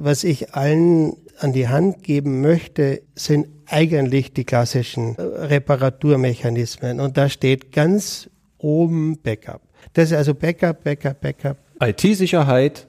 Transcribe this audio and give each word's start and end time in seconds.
was 0.00 0.22
ich 0.22 0.54
allen 0.54 1.16
an 1.40 1.52
die 1.52 1.68
Hand 1.68 2.04
geben 2.04 2.40
möchte, 2.40 3.02
sind 3.16 3.48
eigentlich 3.66 4.32
die 4.32 4.44
klassischen 4.44 5.16
äh, 5.16 5.22
Reparaturmechanismen. 5.22 7.00
Und 7.00 7.16
da 7.16 7.28
steht 7.28 7.72
ganz 7.72 8.30
oben 8.58 9.18
Backup. 9.20 9.60
Das 9.94 10.10
ist 10.10 10.16
also 10.16 10.34
Backup, 10.34 10.84
Backup, 10.84 11.20
Backup. 11.20 11.56
IT-Sicherheit 11.80 12.86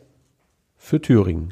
für 0.77 1.01
Thüringen. 1.01 1.49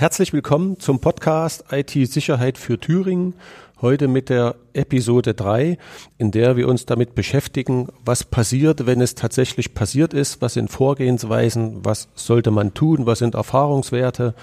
Herzlich 0.00 0.32
willkommen 0.32 0.80
zum 0.80 1.00
Podcast 1.00 1.64
IT-Sicherheit 1.70 2.56
für 2.56 2.80
Thüringen. 2.80 3.34
Heute 3.82 4.08
mit 4.08 4.28
der 4.28 4.56
Episode 4.74 5.32
3, 5.32 5.78
in 6.18 6.30
der 6.32 6.56
wir 6.56 6.68
uns 6.68 6.84
damit 6.84 7.14
beschäftigen, 7.14 7.88
was 8.04 8.24
passiert, 8.24 8.84
wenn 8.84 9.00
es 9.00 9.14
tatsächlich 9.14 9.72
passiert 9.72 10.12
ist, 10.12 10.42
was 10.42 10.52
sind 10.52 10.70
Vorgehensweisen, 10.70 11.82
was 11.82 12.08
sollte 12.14 12.50
man 12.50 12.74
tun, 12.74 13.06
was 13.06 13.20
sind 13.20 13.36
Erfahrungswerte. 13.36 14.34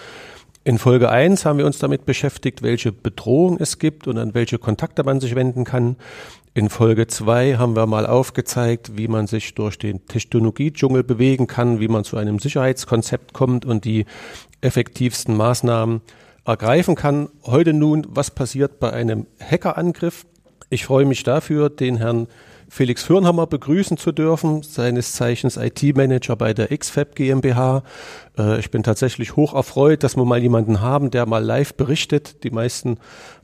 In 0.64 0.80
Folge 0.80 1.12
1 1.12 1.46
haben 1.46 1.60
wir 1.60 1.68
uns 1.68 1.78
damit 1.78 2.08
beschäftigt, 2.08 2.64
welche 2.64 2.92
Bedrohung 2.92 3.58
es 3.60 3.78
gibt 3.78 4.08
und 4.08 4.18
an 4.18 4.34
welche 4.34 4.58
Kontakte 4.58 5.04
man 5.04 5.20
sich 5.20 5.36
wenden 5.36 5.66
kann. 5.66 5.98
In 6.56 6.72
Folge 6.72 7.06
2 7.06 7.58
haben 7.58 7.76
wir 7.76 7.86
mal 7.86 8.08
aufgezeigt, 8.08 8.98
wie 8.98 9.08
man 9.08 9.28
sich 9.28 9.54
durch 9.54 9.78
den 9.78 10.04
Technologiedschungel 10.08 11.04
bewegen 11.04 11.46
kann, 11.46 11.80
wie 11.80 11.90
man 11.90 12.04
zu 12.04 12.18
einem 12.18 12.40
Sicherheitskonzept 12.40 13.34
kommt 13.34 13.68
und 13.68 13.86
die 13.86 14.08
effektivsten 14.62 15.38
Maßnahmen 15.38 16.02
ergreifen 16.48 16.96
kann. 16.96 17.30
Heute 17.44 17.74
nun, 17.74 18.08
was 18.10 18.32
passiert 18.32 18.80
bei 18.80 18.94
einem 18.94 19.28
Hackerangriff? 19.40 20.26
Ich 20.70 20.86
freue 20.86 21.06
mich 21.06 21.24
dafür, 21.24 21.70
den 21.70 21.98
Herrn 21.98 22.28
Felix 22.70 23.04
Fürnhammer 23.04 23.48
begrüßen 23.48 23.96
zu 23.98 24.12
dürfen, 24.12 24.62
seines 24.62 25.14
Zeichens 25.14 25.56
IT-Manager 25.56 26.36
bei 26.36 26.54
der 26.54 26.78
XFAB 26.78 27.16
GmbH. 27.16 27.84
Äh, 28.38 28.60
ich 28.60 28.72
bin 28.72 28.84
tatsächlich 28.84 29.38
hoch 29.38 29.54
erfreut, 29.54 30.04
dass 30.04 30.18
wir 30.18 30.26
mal 30.26 30.42
jemanden 30.42 30.82
haben, 30.82 31.10
der 31.10 31.26
mal 31.26 31.44
live 31.44 31.76
berichtet. 31.76 32.44
Die 32.44 32.50
meisten 32.50 32.98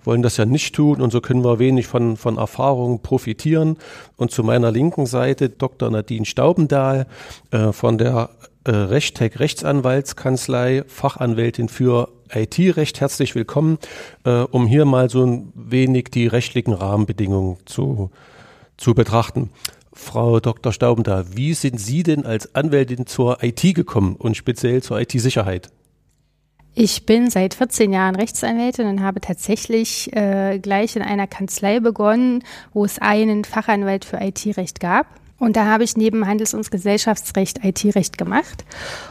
wollen 0.04 0.22
das 0.22 0.36
ja 0.36 0.46
nicht 0.46 0.76
tun 0.76 1.02
und 1.02 1.12
so 1.12 1.22
können 1.22 1.44
wir 1.46 1.60
wenig 1.60 1.88
von, 1.88 2.18
von 2.18 2.38
Erfahrungen 2.38 3.02
profitieren. 3.02 3.78
Und 4.18 4.32
zu 4.32 4.44
meiner 4.44 4.72
linken 4.72 5.06
Seite 5.06 5.50
Dr. 5.50 5.90
Nadine 5.90 6.26
Staubendahl 6.26 7.08
äh, 7.52 7.72
von 7.72 7.98
der 7.98 8.30
äh, 8.66 8.72
Rechtec 8.72 9.40
Rechtsanwaltskanzlei, 9.40 10.84
Fachanwältin 10.88 11.70
für 11.70 12.10
IT-Recht. 12.36 13.02
Herzlich 13.02 13.36
willkommen, 13.36 13.78
äh, 14.26 14.42
um 14.42 14.68
hier 14.68 14.86
mal 14.86 15.10
so 15.10 15.26
ein 15.26 15.52
wenig 15.56 16.06
die 16.12 16.28
rechtlichen 16.28 16.74
Rahmenbedingungen 16.74 17.58
zu, 17.66 18.12
zu 18.78 18.94
betrachten. 18.94 19.50
Frau 19.94 20.40
Dr. 20.40 20.74
Staubendahl, 20.74 21.26
wie 21.36 21.54
sind 21.54 21.80
Sie 21.80 22.04
denn 22.04 22.26
als 22.26 22.56
Anwältin 22.56 23.06
zur 23.06 23.44
IT 23.44 23.62
gekommen 23.76 24.16
und 24.16 24.36
speziell 24.36 24.82
zur 24.82 25.00
IT-Sicherheit? 25.00 25.70
Ich 26.76 27.06
bin 27.06 27.30
seit 27.30 27.54
14 27.54 27.94
Jahren 27.94 28.16
Rechtsanwältin 28.16 28.88
und 28.88 29.04
habe 29.04 29.22
tatsächlich 29.22 30.12
äh, 30.16 30.58
gleich 30.58 30.96
in 30.96 31.04
einer 31.04 31.28
Kanzlei 31.28 31.80
begonnen, 31.80 32.44
wo 32.74 32.84
es 32.84 32.98
einen 32.98 33.44
Fachanwalt 33.44 34.06
für 34.06 34.18
IT-Recht 34.18 34.80
gab. 34.80 35.06
Und 35.44 35.58
da 35.58 35.66
habe 35.66 35.84
ich 35.84 35.98
neben 35.98 36.26
Handels- 36.26 36.54
und 36.54 36.72
Gesellschaftsrecht 36.72 37.66
IT-Recht 37.66 38.18
gemacht. 38.18 38.64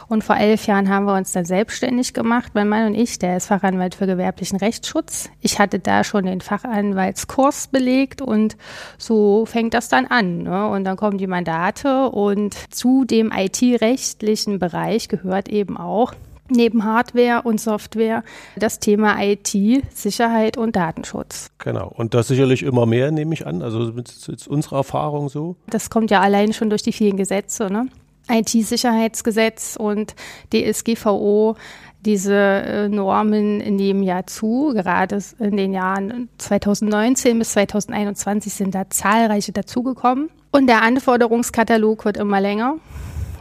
Und 0.07 0.23
vor 0.23 0.35
elf 0.35 0.65
Jahren 0.65 0.89
haben 0.89 1.05
wir 1.05 1.13
uns 1.13 1.31
dann 1.31 1.45
selbstständig 1.45 2.15
gemacht, 2.15 2.53
mein 2.55 2.67
Mann 2.67 2.87
und 2.87 2.95
ich. 2.95 3.19
Der 3.19 3.37
ist 3.37 3.45
Fachanwalt 3.45 3.93
für 3.93 4.07
gewerblichen 4.07 4.57
Rechtsschutz. 4.57 5.29
Ich 5.41 5.59
hatte 5.59 5.77
da 5.77 6.03
schon 6.03 6.25
den 6.25 6.41
Fachanwaltskurs 6.41 7.67
belegt 7.67 8.23
und 8.23 8.57
so 8.97 9.45
fängt 9.45 9.75
das 9.75 9.89
dann 9.89 10.07
an. 10.07 10.39
Ne? 10.39 10.67
Und 10.69 10.85
dann 10.85 10.97
kommen 10.97 11.19
die 11.19 11.27
Mandate 11.27 12.09
und 12.09 12.55
zu 12.73 13.05
dem 13.05 13.31
IT-rechtlichen 13.31 14.57
Bereich 14.57 15.09
gehört 15.09 15.49
eben 15.49 15.77
auch 15.77 16.15
neben 16.53 16.83
Hardware 16.83 17.41
und 17.43 17.59
Software 17.59 18.23
das 18.55 18.79
Thema 18.79 19.21
IT, 19.21 19.55
Sicherheit 19.93 20.57
und 20.57 20.75
Datenschutz. 20.75 21.49
Genau. 21.57 21.91
Und 21.95 22.13
das 22.13 22.27
sicherlich 22.27 22.63
immer 22.63 22.85
mehr, 22.85 23.11
nehme 23.11 23.33
ich 23.33 23.45
an. 23.45 23.61
Also 23.61 23.89
ist, 23.91 24.29
ist 24.29 24.47
unsere 24.47 24.77
Erfahrung 24.77 25.29
so. 25.29 25.55
Das 25.67 25.89
kommt 25.89 26.11
ja 26.11 26.21
allein 26.21 26.53
schon 26.53 26.69
durch 26.69 26.83
die 26.83 26.93
vielen 26.93 27.17
Gesetze, 27.17 27.71
ne? 27.71 27.87
IT-Sicherheitsgesetz 28.29 29.75
und 29.77 30.15
DSGVO, 30.53 31.57
diese 32.05 32.35
äh, 32.35 32.89
Normen 32.89 33.57
nehmen 33.57 34.03
ja 34.03 34.25
zu. 34.25 34.71
Gerade 34.73 35.19
in 35.39 35.57
den 35.57 35.73
Jahren 35.73 36.29
2019 36.37 37.39
bis 37.39 37.51
2021 37.53 38.53
sind 38.53 38.75
da 38.75 38.89
zahlreiche 38.89 39.51
dazugekommen. 39.51 40.29
Und 40.51 40.67
der 40.67 40.83
Anforderungskatalog 40.83 42.05
wird 42.05 42.17
immer 42.17 42.39
länger 42.39 42.75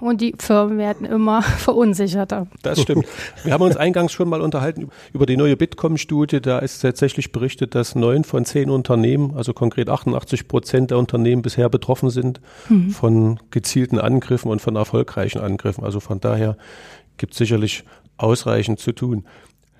und 0.03 0.21
die 0.21 0.35
Firmen 0.39 0.79
werden 0.79 1.07
immer 1.07 1.43
verunsicherter. 1.59 2.49
Das 2.63 2.81
stimmt. 2.81 3.07
Wir 3.45 3.53
haben 3.53 3.63
uns 3.63 3.77
eingangs 3.77 4.13
schon 4.13 4.29
mal 4.29 4.41
unterhalten 4.41 4.89
über 5.13 5.27
die 5.27 5.37
neue 5.37 5.57
Bitkom-Studie. 5.57 6.41
Da 6.41 6.59
ist 6.59 6.81
tatsächlich 6.81 7.31
berichtet, 7.31 7.75
dass 7.75 7.95
neun 7.95 8.25
von 8.25 8.45
zehn 8.45 8.69
Unternehmen, 8.69 9.37
also 9.37 9.53
konkret 9.53 9.89
88 9.89 10.49
Prozent 10.49 10.91
der 10.91 10.99
Unternehmen 10.99 11.43
bisher 11.43 11.69
betroffen 11.69 12.11
sind 12.11 12.41
mhm. 12.69 12.91
von 12.91 13.41
gezielten 13.51 13.99
Angriffen 13.99 14.51
und 14.51 14.61
von 14.61 14.75
erfolgreichen 14.75 15.41
Angriffen. 15.41 15.85
Also 15.85 16.01
von 16.01 16.19
daher 16.19 16.57
gibt 17.17 17.33
es 17.33 17.39
sicherlich 17.39 17.85
ausreichend 18.17 18.81
zu 18.81 18.93
tun. 18.93 19.25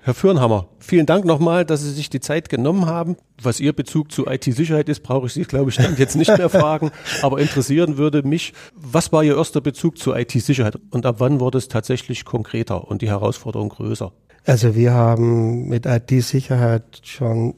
Herr 0.05 0.13
Fürnhammer, 0.13 0.67
vielen 0.79 1.05
Dank 1.05 1.23
nochmal, 1.23 1.63
dass 1.63 1.81
Sie 1.81 1.91
sich 1.91 2.09
die 2.09 2.19
Zeit 2.19 2.49
genommen 2.49 2.87
haben. 2.87 3.15
Was 3.41 3.61
Ihr 3.61 3.71
Bezug 3.71 4.11
zu 4.11 4.27
IT-Sicherheit 4.27 4.89
ist, 4.89 5.01
brauche 5.01 5.27
ich 5.27 5.33
Sie, 5.33 5.43
glaube 5.43 5.69
ich, 5.69 5.77
dann 5.77 5.95
jetzt 5.95 6.17
nicht 6.17 6.37
mehr 6.37 6.49
fragen. 6.49 6.91
Aber 7.21 7.39
interessieren 7.39 7.97
würde 7.97 8.21
mich, 8.21 8.51
was 8.75 9.13
war 9.13 9.23
Ihr 9.23 9.37
erster 9.37 9.61
Bezug 9.61 9.97
zu 9.97 10.13
IT-Sicherheit 10.13 10.77
und 10.91 11.05
ab 11.05 11.15
wann 11.19 11.39
wurde 11.39 11.57
es 11.57 11.69
tatsächlich 11.69 12.25
konkreter 12.25 12.85
und 12.89 13.01
die 13.01 13.07
Herausforderung 13.07 13.69
größer? 13.69 14.11
Also 14.43 14.75
wir 14.75 14.93
haben 14.93 15.69
mit 15.69 15.85
IT-Sicherheit 15.85 16.99
schon, 17.03 17.53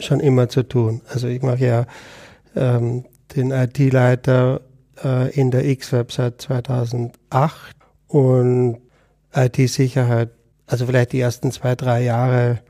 schon 0.00 0.20
immer 0.20 0.48
zu 0.48 0.66
tun. 0.66 1.02
Also 1.12 1.28
ich 1.28 1.42
mache 1.42 1.66
ja 1.66 1.86
ähm, 2.56 3.04
den 3.36 3.50
IT-Leiter 3.50 4.62
äh, 5.04 5.38
in 5.38 5.50
der 5.50 5.66
X-Web 5.66 6.12
seit 6.12 6.40
2008 6.40 7.76
und 8.08 8.78
IT-Sicherheit 9.34 10.30
also 10.66 10.86
vielleicht 10.86 11.12
die 11.12 11.20
ersten 11.20 11.52
zwei, 11.52 11.74
drei 11.74 12.02
Jahre 12.02 12.60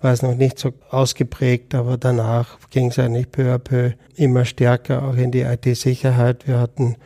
war 0.00 0.12
es 0.12 0.22
noch 0.22 0.34
nicht 0.34 0.58
so 0.58 0.72
ausgeprägt, 0.90 1.74
aber 1.74 1.96
danach 1.96 2.58
ging 2.70 2.90
es 2.90 2.98
eigentlich 2.98 3.30
peu 3.30 3.54
à 3.54 3.58
peu 3.58 3.92
immer 4.16 4.44
stärker 4.44 5.02
auch 5.02 5.16
in 5.16 5.30
die 5.30 5.40
IT-Sicherheit. 5.40 6.46
Wir 6.46 6.60
hatten 6.60 6.96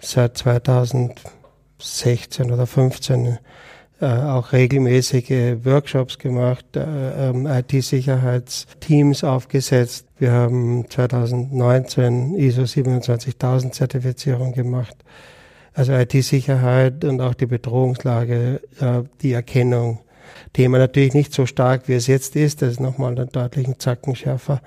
seit 0.00 0.36
2016 0.38 2.50
oder 2.50 2.66
15 2.66 3.38
äh, 4.00 4.06
auch 4.06 4.52
regelmäßige 4.52 5.64
Workshops 5.64 6.18
gemacht, 6.18 6.66
äh, 6.74 7.30
ähm, 7.30 7.46
IT-Sicherheitsteams 7.46 9.22
aufgesetzt. 9.22 10.08
Wir 10.18 10.32
haben 10.32 10.90
2019 10.90 12.34
ISO 12.34 12.66
27000 12.66 13.72
Zertifizierung 13.72 14.52
gemacht. 14.52 14.96
Also 15.74 15.92
IT-Sicherheit 15.92 17.04
und 17.04 17.20
auch 17.20 17.34
die 17.34 17.46
Bedrohungslage, 17.46 18.60
die 19.22 19.32
Erkennung. 19.32 20.00
Thema 20.52 20.78
natürlich 20.78 21.14
nicht 21.14 21.32
so 21.32 21.46
stark, 21.46 21.88
wie 21.88 21.94
es 21.94 22.06
jetzt 22.06 22.36
ist. 22.36 22.62
Das 22.62 22.72
ist 22.72 22.80
nochmal 22.80 23.18
einen 23.18 23.30
deutlichen 23.30 23.78
Zacken 23.78 24.14
schärfer. 24.14 24.60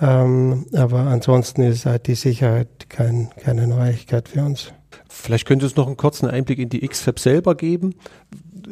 Ähm, 0.00 0.66
aber 0.74 1.00
ansonsten 1.00 1.62
ist 1.62 1.86
IT-Sicherheit 1.86 2.88
kein, 2.88 3.30
keine 3.42 3.66
Neuigkeit 3.66 4.28
für 4.28 4.42
uns. 4.42 4.72
Vielleicht 5.08 5.46
könntest 5.46 5.76
du 5.76 5.80
noch 5.80 5.86
einen 5.86 5.96
kurzen 5.96 6.28
Einblick 6.28 6.58
in 6.58 6.68
die 6.68 6.86
XFAB 6.86 7.18
selber 7.18 7.54
geben. 7.54 7.94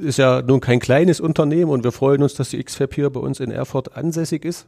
Ist 0.01 0.19
ja 0.19 0.43
nun 0.43 0.61
kein 0.61 0.81
kleines 0.81 1.21
Unternehmen 1.21 1.71
und 1.71 1.85
wir 1.85 1.93
freuen 1.93 2.23
uns, 2.23 2.35
dass 2.35 2.51
die 2.51 2.63
XFAB 2.63 2.95
hier 2.95 3.11
bei 3.11 3.21
uns 3.21 3.41
in 3.41 3.51
Erfurt 3.51 3.97
ansässig 3.97 4.45
ist. 4.45 4.67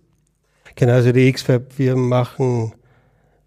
Genau, 0.76 0.92
also 0.92 1.12
die 1.12 1.30
XFAB, 1.30 1.78
wir 1.78 1.96
machen 1.96 2.72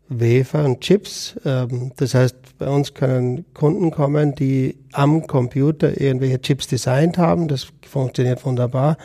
Wafer 0.10 0.66
und 0.66 0.82
Chips. 0.82 1.40
Ähm, 1.46 1.94
das 1.98 2.16
heißt, 2.16 2.36
bei 2.58 2.68
uns 2.68 2.94
können 2.94 3.46
Kunden 3.54 3.92
kommen, 3.92 4.36
die 4.36 4.76
am 4.92 5.26
Computer 5.28 6.02
irgendwelche 6.02 6.42
Chips 6.42 6.68
designt 6.68 7.18
haben. 7.18 7.48
Das 7.48 7.68
funktioniert 7.88 8.46
wunderbar. 8.46 8.98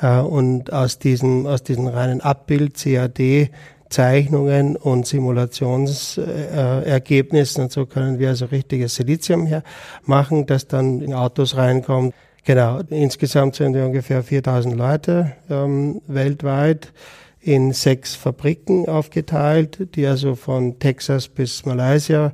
Äh, 0.00 0.20
und 0.20 0.72
aus 0.72 0.98
diesen, 0.98 1.46
aus 1.46 1.62
diesen 1.62 1.88
reinen 1.88 2.20
Abbild, 2.20 2.76
CAD, 2.76 3.50
Zeichnungen 3.90 4.76
und 4.76 5.06
Simulationsergebnissen 5.06 7.64
und 7.64 7.70
so 7.70 7.84
können 7.86 8.18
wir 8.18 8.30
also 8.30 8.46
richtiges 8.46 8.96
Silizium 8.96 9.46
her 9.46 9.62
machen, 10.04 10.46
das 10.46 10.66
dann 10.66 11.00
in 11.00 11.14
Autos 11.14 11.56
reinkommt. 11.56 12.12
Genau, 12.44 12.80
insgesamt 12.90 13.54
sind 13.54 13.74
wir 13.74 13.86
ungefähr 13.86 14.24
4000 14.24 14.76
Leute 14.76 15.36
ähm, 15.48 16.02
weltweit 16.08 16.92
in 17.44 17.72
sechs 17.72 18.14
Fabriken 18.14 18.88
aufgeteilt, 18.88 19.94
die 19.94 20.06
also 20.06 20.34
von 20.34 20.78
Texas 20.78 21.28
bis 21.28 21.66
Malaysia 21.66 22.32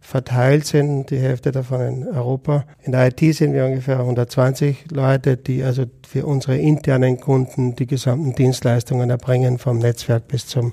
verteilt 0.00 0.66
sind, 0.66 1.10
die 1.10 1.18
Hälfte 1.18 1.52
davon 1.52 1.80
in 1.80 2.08
Europa. 2.08 2.64
In 2.82 2.92
der 2.92 3.08
IT 3.08 3.20
sind 3.34 3.54
wir 3.54 3.64
ungefähr 3.64 3.98
120 3.98 4.90
Leute, 4.90 5.36
die 5.36 5.62
also 5.62 5.84
für 6.06 6.26
unsere 6.26 6.58
internen 6.58 7.18
Kunden 7.18 7.76
die 7.76 7.86
gesamten 7.86 8.34
Dienstleistungen 8.34 9.10
erbringen, 9.10 9.58
vom 9.58 9.78
Netzwerk 9.78 10.28
bis 10.28 10.46
zum 10.46 10.72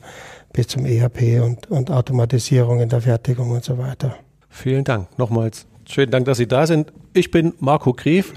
bis 0.52 0.68
zum 0.68 0.86
ERP 0.86 1.42
und, 1.44 1.70
und 1.70 1.92
Automatisierung 1.92 2.80
in 2.80 2.90
der 2.90 3.02
Fertigung 3.02 3.52
und 3.52 3.64
so 3.64 3.78
weiter. 3.78 4.16
Vielen 4.50 4.84
Dank 4.84 5.08
nochmals. 5.18 5.69
Schönen 5.92 6.12
Dank, 6.12 6.26
dass 6.26 6.38
Sie 6.38 6.48
da 6.48 6.68
sind. 6.68 6.94
Ich 7.14 7.32
bin 7.32 7.54
Marco 7.60 7.94
Gref, 7.94 8.34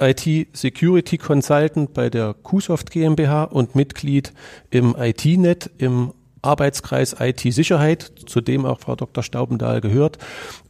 IT 0.00 0.46
Security 0.52 1.18
Consultant 1.18 1.94
bei 1.94 2.08
der 2.08 2.32
QSoft 2.32 2.92
GmbH 2.92 3.42
und 3.42 3.74
Mitglied 3.74 4.32
im 4.70 4.94
IT-Net 4.96 5.68
im 5.78 6.12
Arbeitskreis 6.42 7.16
IT-Sicherheit, 7.18 8.12
zu 8.26 8.40
dem 8.40 8.64
auch 8.64 8.78
Frau 8.78 8.94
Dr. 8.94 9.24
Staubendahl 9.24 9.80
gehört. 9.80 10.18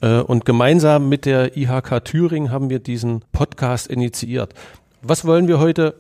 Äh, 0.01 0.21
und 0.21 0.47
gemeinsam 0.47 1.11
mit 1.11 1.27
der 1.27 1.55
IHK 1.55 2.03
Thüringen 2.03 2.51
haben 2.51 2.71
wir 2.71 2.79
diesen 2.79 3.23
Podcast 3.33 3.89
initiiert. 3.89 4.55
Was 5.03 5.27
wollen 5.27 5.49
wir 5.49 5.59
heute 5.59 5.97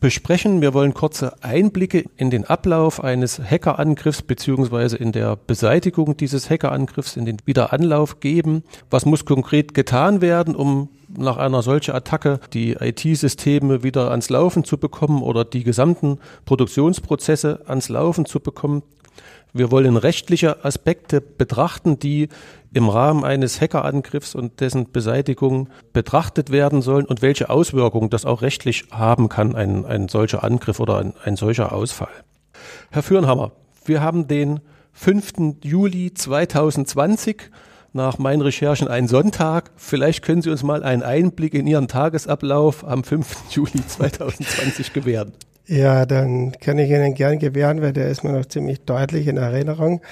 besprechen. 0.00 0.60
Wir 0.60 0.74
wollen 0.74 0.94
kurze 0.94 1.42
Einblicke 1.42 2.04
in 2.16 2.30
den 2.30 2.44
Ablauf 2.44 3.02
eines 3.02 3.38
Hackerangriffs 3.38 4.22
beziehungsweise 4.22 4.96
in 4.96 5.12
der 5.12 5.36
Beseitigung 5.36 6.16
dieses 6.16 6.50
Hackerangriffs, 6.50 7.16
in 7.16 7.24
den 7.24 7.38
Wiederanlauf 7.44 8.20
geben. 8.20 8.64
Was 8.90 9.06
muss 9.06 9.24
konkret 9.24 9.74
getan 9.74 10.20
werden, 10.20 10.54
um 10.54 10.88
nach 11.16 11.36
einer 11.36 11.62
solchen 11.62 11.94
Attacke 11.94 12.40
die 12.52 12.72
IT-Systeme 12.72 13.82
wieder 13.82 14.10
ans 14.10 14.30
Laufen 14.30 14.64
zu 14.64 14.78
bekommen 14.78 15.22
oder 15.22 15.44
die 15.44 15.64
gesamten 15.64 16.18
Produktionsprozesse 16.44 17.60
ans 17.66 17.88
Laufen 17.88 18.26
zu 18.26 18.40
bekommen? 18.40 18.82
Wir 19.56 19.70
wollen 19.70 19.96
rechtliche 19.96 20.64
Aspekte 20.64 21.20
betrachten, 21.20 22.00
die 22.00 22.28
im 22.72 22.88
Rahmen 22.88 23.22
eines 23.22 23.60
Hackerangriffs 23.60 24.34
und 24.34 24.60
dessen 24.60 24.90
Beseitigung 24.90 25.68
betrachtet 25.92 26.50
werden 26.50 26.82
sollen 26.82 27.06
und 27.06 27.22
welche 27.22 27.50
Auswirkungen 27.50 28.10
das 28.10 28.24
auch 28.24 28.42
rechtlich 28.42 28.86
haben 28.90 29.28
kann, 29.28 29.54
ein, 29.54 29.86
ein 29.86 30.08
solcher 30.08 30.42
Angriff 30.42 30.80
oder 30.80 30.98
ein, 30.98 31.14
ein 31.22 31.36
solcher 31.36 31.72
Ausfall. 31.72 32.08
Herr 32.90 33.04
Fürnhammer, 33.04 33.52
wir 33.84 34.00
haben 34.00 34.26
den 34.26 34.58
5. 34.92 35.60
Juli 35.62 36.12
2020 36.12 37.50
nach 37.92 38.18
meinen 38.18 38.42
Recherchen 38.42 38.88
ein 38.88 39.06
Sonntag. 39.06 39.70
Vielleicht 39.76 40.24
können 40.24 40.42
Sie 40.42 40.50
uns 40.50 40.64
mal 40.64 40.82
einen 40.82 41.04
Einblick 41.04 41.54
in 41.54 41.68
Ihren 41.68 41.86
Tagesablauf 41.86 42.84
am 42.84 43.04
5. 43.04 43.54
Juli 43.54 43.86
2020 43.86 44.92
gewähren. 44.92 45.32
Ja, 45.66 46.04
dann 46.04 46.52
kann 46.52 46.78
ich 46.78 46.90
Ihnen 46.90 47.14
gern 47.14 47.38
gewähren, 47.38 47.80
weil 47.80 47.94
der 47.94 48.08
ist 48.08 48.22
mir 48.22 48.32
noch 48.32 48.44
ziemlich 48.44 48.82
deutlich 48.84 49.26
in 49.28 49.38
Erinnerung. 49.38 50.02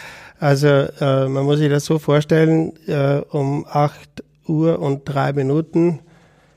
Also 0.40 0.66
äh, 0.66 1.28
man 1.28 1.44
muss 1.44 1.58
sich 1.58 1.68
das 1.68 1.84
so 1.84 1.98
vorstellen, 1.98 2.72
äh, 2.86 3.18
um 3.30 3.66
acht 3.68 4.24
Uhr 4.48 4.78
und 4.80 5.02
drei 5.04 5.32
Minuten 5.34 6.00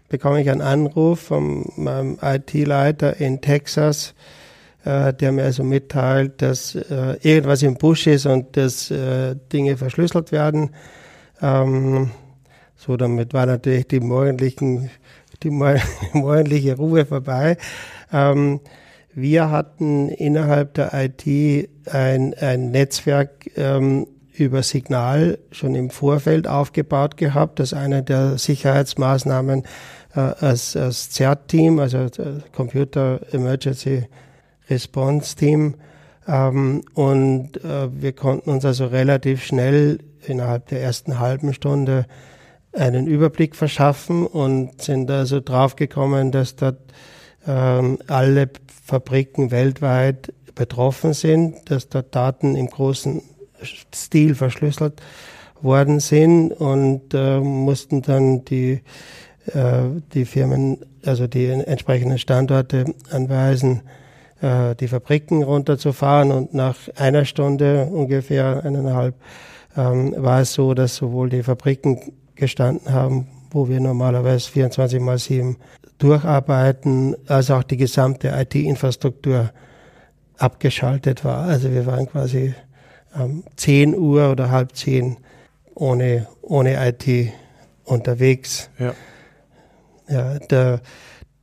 bekomme 0.08 0.42
ich 0.42 0.50
einen 0.50 0.62
Anruf 0.62 1.20
von 1.20 1.66
meinem 1.76 2.18
IT-Leiter 2.22 3.20
in 3.20 3.42
Texas, 3.42 4.14
äh, 4.86 5.14
der 5.14 5.34
mir 5.34 5.44
also 5.44 5.64
mitteilt, 5.64 6.42
dass 6.42 6.76
äh, 6.76 7.18
irgendwas 7.22 7.64
im 7.64 7.76
Busch 7.76 8.08
ist 8.08 8.26
und 8.26 8.56
dass 8.56 8.92
äh, 8.92 9.36
Dinge 9.52 9.76
verschlüsselt 9.76 10.32
werden. 10.32 10.70
Ähm, 11.42 12.12
so, 12.78 12.96
damit 12.96 13.34
war 13.34 13.46
natürlich 13.46 13.90
die 13.90 14.00
morgendlichen, 14.00 14.90
die 15.44 15.50
morgendliche 16.14 16.78
Ruhe 16.78 17.06
vorbei. 17.06 17.58
Ähm, 18.14 18.62
wir 19.16 19.50
hatten 19.50 20.10
innerhalb 20.10 20.74
der 20.74 20.92
IT 20.94 21.70
ein, 21.92 22.34
ein 22.34 22.72
Netzwerk 22.72 23.50
ähm, 23.56 24.08
über 24.34 24.62
Signal 24.62 25.40
schon 25.52 25.74
im 25.74 25.90
Vorfeld 25.90 26.48
aufgebaut 26.48 27.16
gehabt. 27.16 27.60
Das 27.60 27.74
eine 27.74 28.04
der 28.04 28.38
Sicherheitsmaßnahmen 28.38 29.64
äh, 30.14 30.20
als, 30.20 30.76
als 30.76 31.12
CERT-Team, 31.12 31.80
also 31.80 32.08
Computer 32.52 33.22
Emergency 33.32 34.04
Response 34.70 35.38
Team. 35.38 35.76
Ähm, 36.28 36.84
und 36.94 37.64
äh, 37.64 37.88
wir 37.92 38.12
konnten 38.12 38.50
uns 38.50 38.66
also 38.66 38.88
relativ 38.88 39.46
schnell 39.46 40.00
innerhalb 40.28 40.68
der 40.68 40.82
ersten 40.82 41.20
halben 41.20 41.54
Stunde 41.54 42.06
einen 42.74 43.08
Überblick 43.08 43.56
verschaffen 43.56 44.28
und 44.28 44.82
sind 44.82 45.10
also 45.10 45.40
draufgekommen, 45.40 46.32
dass 46.32 46.58
dort 46.58 46.80
ähm, 47.48 48.00
alle 48.08 48.50
Fabriken 48.86 49.50
weltweit 49.50 50.32
betroffen 50.54 51.14
sind, 51.14 51.72
dass 51.72 51.90
dort 51.90 52.14
Daten 52.14 52.56
im 52.56 52.68
großen 52.68 53.24
Stil 53.94 54.36
verschlüsselt 54.36 55.02
worden 55.62 56.00
sind 56.00 56.52
und 56.52 57.14
äh, 57.16 57.40
mussten 57.40 58.04
dann 58.04 58.46
die, 58.46 58.82
äh, 59.48 59.82
die 60.14 60.26
Firmen, 60.26 60.86
also 61.04 61.26
die 61.26 61.48
entsprechenden 61.48 62.20
Standorte 62.20 62.94
anweisen, 63.10 63.82
äh, 64.42 64.76
die 64.76 64.88
Fabriken 64.88 65.42
runterzufahren. 65.42 66.32
Und 66.32 66.54
nach 66.54 66.76
einer 66.96 67.26
Stunde 67.26 67.88
ungefähr 67.92 68.64
eineinhalb 68.64 69.16
ähm, 69.76 70.14
war 70.16 70.42
es 70.42 70.54
so, 70.54 70.76
dass 70.76 70.96
sowohl 70.96 71.30
die 71.30 71.42
Fabriken 71.42 72.14
gestanden 72.36 72.94
haben, 72.94 73.28
wo 73.50 73.68
wir 73.68 73.80
normalerweise 73.80 74.52
24 74.52 75.00
mal 75.00 75.18
7 75.18 75.58
durcharbeiten, 75.98 77.16
als 77.28 77.52
auch 77.52 77.64
die 77.64 77.78
gesamte 77.78 78.30
IT-Infrastruktur 78.30 79.52
abgeschaltet 80.38 81.24
war. 81.24 81.46
Also 81.46 81.72
wir 81.72 81.86
waren 81.86 82.08
quasi 82.08 82.54
um 83.14 83.44
10 83.56 83.96
Uhr 83.96 84.32
oder 84.32 84.52
halb 84.52 84.76
10 84.76 85.18
ohne, 85.74 86.28
ohne 86.42 86.76
IT 86.88 87.32
unterwegs. 87.86 88.70
Ja. 88.80 88.94
Ja, 90.08 90.38
da, 90.48 90.82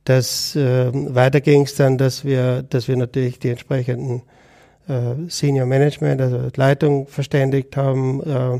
das, 0.05 0.55
äh, 0.55 0.89
weiter 0.93 1.41
ging 1.41 1.63
es 1.63 1.75
dann, 1.75 1.97
dass 1.97 2.23
wir, 2.23 2.63
dass 2.63 2.87
wir 2.87 2.95
natürlich 2.95 3.39
die 3.39 3.49
entsprechenden 3.49 4.21
äh, 4.87 5.15
Senior 5.27 5.65
Management, 5.65 6.21
also 6.21 6.49
Leitung 6.55 7.07
verständigt 7.07 7.75
haben, 7.75 8.21
äh, 8.23 8.59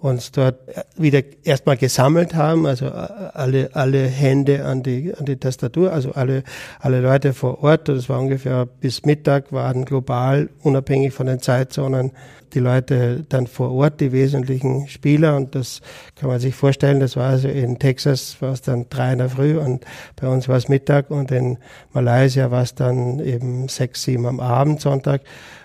uns 0.00 0.30
dort 0.30 0.56
wieder 0.96 1.22
erstmal 1.42 1.76
gesammelt 1.76 2.34
haben, 2.34 2.66
also 2.66 2.86
äh, 2.86 2.90
alle, 3.34 3.70
alle 3.74 4.06
Hände 4.06 4.64
an 4.64 4.82
die, 4.82 5.12
an 5.14 5.26
die 5.26 5.36
Tastatur, 5.36 5.92
also 5.92 6.12
alle, 6.12 6.44
alle 6.78 7.00
Leute 7.00 7.32
vor 7.32 7.62
Ort. 7.62 7.88
Das 7.88 8.08
war 8.08 8.20
ungefähr 8.20 8.66
bis 8.66 9.04
Mittag, 9.04 9.52
waren 9.52 9.84
global, 9.84 10.50
unabhängig 10.62 11.12
von 11.12 11.26
den 11.26 11.40
Zeitzonen, 11.40 12.12
die 12.54 12.60
Leute 12.60 13.24
dann 13.28 13.46
vor 13.46 13.72
Ort, 13.72 14.00
die 14.00 14.12
wesentlichen 14.12 14.88
Spieler. 14.88 15.36
Und 15.36 15.54
das 15.54 15.80
kann 16.14 16.28
man 16.28 16.40
sich 16.40 16.54
vorstellen, 16.54 17.00
das 17.00 17.16
war 17.16 17.30
also 17.30 17.48
in 17.48 17.78
Texas 17.78 18.40
war 18.40 18.52
es 18.52 18.62
dann 18.62 18.86
drei 18.90 19.12
in 19.12 19.18
der 19.18 19.28
Früh 19.28 19.58
und 19.58 19.84
bei 20.16 20.28
uns 20.28 20.48
war 20.48 20.56
es 20.56 20.68
Mittag 20.68 21.10
und 21.10 21.30
in 21.30 21.58
Malaysia 21.92 22.50
war 22.50 22.62
es 22.62 22.74
dann 22.74 23.20
eben 23.20 23.68
sechs, 23.68 24.02
sieben 24.02 24.26
am 24.26 24.40
Abend, 24.40 24.80
Sonntag 24.80 25.22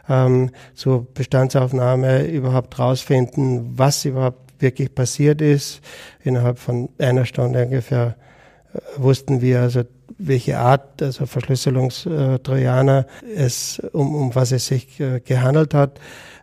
ähm, 0.10 0.52
so 0.74 1.08
Bestandsaufnahme 1.14 2.28
überhaupt 2.28 2.78
rausfinden, 2.78 3.78
was 3.78 4.06
überhaupt 4.06 4.62
wirklich 4.62 4.94
passiert 4.94 5.42
ist. 5.42 5.82
Innerhalb 6.24 6.60
von 6.60 6.90
einer 6.98 7.26
Stunde 7.26 7.66
ungefähr 7.66 8.16
äh, 8.74 8.80
wussten 8.98 9.42
wir 9.42 9.62
also, 9.62 9.84
welche 10.18 10.60
Art, 10.60 11.02
also 11.02 11.26
Verschlüsselungstrojaner 11.26 13.08
es, 13.36 13.80
um, 13.94 14.16
um 14.16 14.36
was 14.36 14.52
es 14.52 14.68
sich 14.68 15.00
äh, 15.00 15.20
gehandelt 15.20 15.74
hat. 15.74 16.00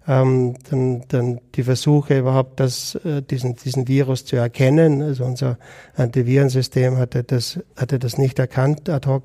Ähm, 0.09 0.55
dann, 0.71 1.05
dann 1.09 1.41
die 1.55 1.63
Versuche 1.63 2.19
überhaupt, 2.19 2.59
das, 2.59 2.95
äh, 3.05 3.23
diesen, 3.23 3.57
diesen 3.57 3.87
Virus 3.87 4.25
zu 4.25 4.37
erkennen. 4.37 5.03
Also 5.03 5.25
unser 5.25 5.59
Antivirensystem 5.95 6.97
hatte 6.97 7.23
das, 7.23 7.61
hatte 7.77 7.99
das 7.99 8.19
nicht 8.19 8.39
erkannt 8.39 8.89
ad 8.89 9.09
hoc. 9.09 9.25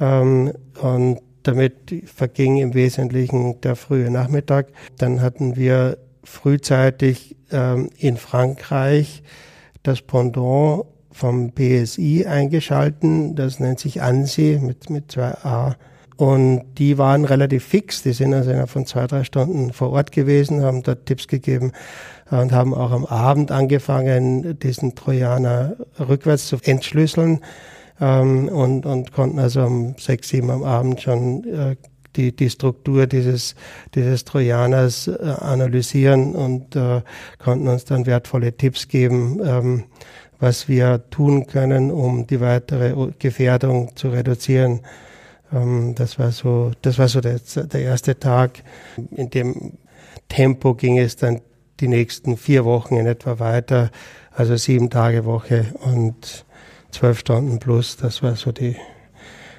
Ähm, 0.00 0.52
und 0.80 1.20
damit 1.42 2.02
verging 2.06 2.56
im 2.58 2.74
Wesentlichen 2.74 3.60
der 3.60 3.76
frühe 3.76 4.10
Nachmittag. 4.10 4.68
Dann 4.98 5.20
hatten 5.20 5.56
wir 5.56 5.98
frühzeitig 6.24 7.36
ähm, 7.52 7.90
in 7.98 8.16
Frankreich 8.16 9.22
das 9.82 10.02
Pendant 10.02 10.84
vom 11.10 11.52
PSI 11.52 12.26
eingeschalten. 12.26 13.36
Das 13.36 13.60
nennt 13.60 13.78
sich 13.78 14.02
ANSI 14.02 14.58
mit, 14.60 14.90
mit 14.90 15.12
zwei 15.12 15.32
A. 15.44 15.76
Und 16.16 16.64
die 16.78 16.96
waren 16.96 17.24
relativ 17.24 17.64
fix. 17.64 18.02
Die 18.02 18.12
sind 18.12 18.34
also 18.34 18.50
innerhalb 18.50 18.70
von 18.70 18.86
zwei, 18.86 19.06
drei 19.06 19.24
Stunden 19.24 19.72
vor 19.72 19.90
Ort 19.90 20.12
gewesen, 20.12 20.62
haben 20.62 20.82
dort 20.82 21.06
Tipps 21.06 21.26
gegeben 21.26 21.72
und 22.30 22.52
haben 22.52 22.72
auch 22.72 22.92
am 22.92 23.04
Abend 23.04 23.50
angefangen, 23.50 24.58
diesen 24.58 24.94
Trojaner 24.94 25.76
rückwärts 25.98 26.46
zu 26.46 26.56
entschlüsseln 26.62 27.40
ähm, 28.00 28.48
und, 28.48 28.86
und 28.86 29.12
konnten 29.12 29.38
also 29.38 29.64
um 29.64 29.94
sechs, 29.98 30.28
sieben 30.28 30.50
am 30.50 30.62
Abend 30.62 31.02
schon 31.02 31.44
äh, 31.44 31.76
die, 32.16 32.34
die 32.34 32.50
Struktur 32.50 33.06
dieses, 33.06 33.54
dieses 33.94 34.24
Trojaners 34.24 35.08
äh, 35.08 35.34
analysieren 35.40 36.34
und 36.34 36.76
äh, 36.76 37.02
konnten 37.38 37.68
uns 37.68 37.84
dann 37.84 38.06
wertvolle 38.06 38.56
Tipps 38.56 38.88
geben, 38.88 39.40
ähm, 39.44 39.84
was 40.38 40.68
wir 40.68 41.08
tun 41.10 41.46
können, 41.46 41.90
um 41.90 42.26
die 42.26 42.40
weitere 42.40 42.94
Gefährdung 43.18 43.96
zu 43.96 44.08
reduzieren. 44.08 44.80
Ähm, 45.54 45.94
das 45.94 46.18
war 46.18 46.32
so, 46.32 46.72
das 46.82 46.98
war 46.98 47.08
so 47.08 47.20
der, 47.20 47.38
der 47.38 47.80
erste 47.80 48.18
Tag. 48.18 48.62
In 49.12 49.30
dem 49.30 49.78
Tempo 50.28 50.74
ging 50.74 50.98
es 50.98 51.16
dann 51.16 51.40
die 51.80 51.88
nächsten 51.88 52.36
vier 52.36 52.64
Wochen 52.64 52.96
in 52.96 53.06
etwa 53.06 53.38
weiter, 53.38 53.90
also 54.30 54.56
sieben 54.56 54.90
Tage 54.90 55.24
Woche 55.24 55.66
und 55.80 56.44
zwölf 56.90 57.18
Stunden 57.18 57.58
plus. 57.58 57.96
Das 57.96 58.22
war 58.22 58.36
so 58.36 58.52
die, 58.52 58.76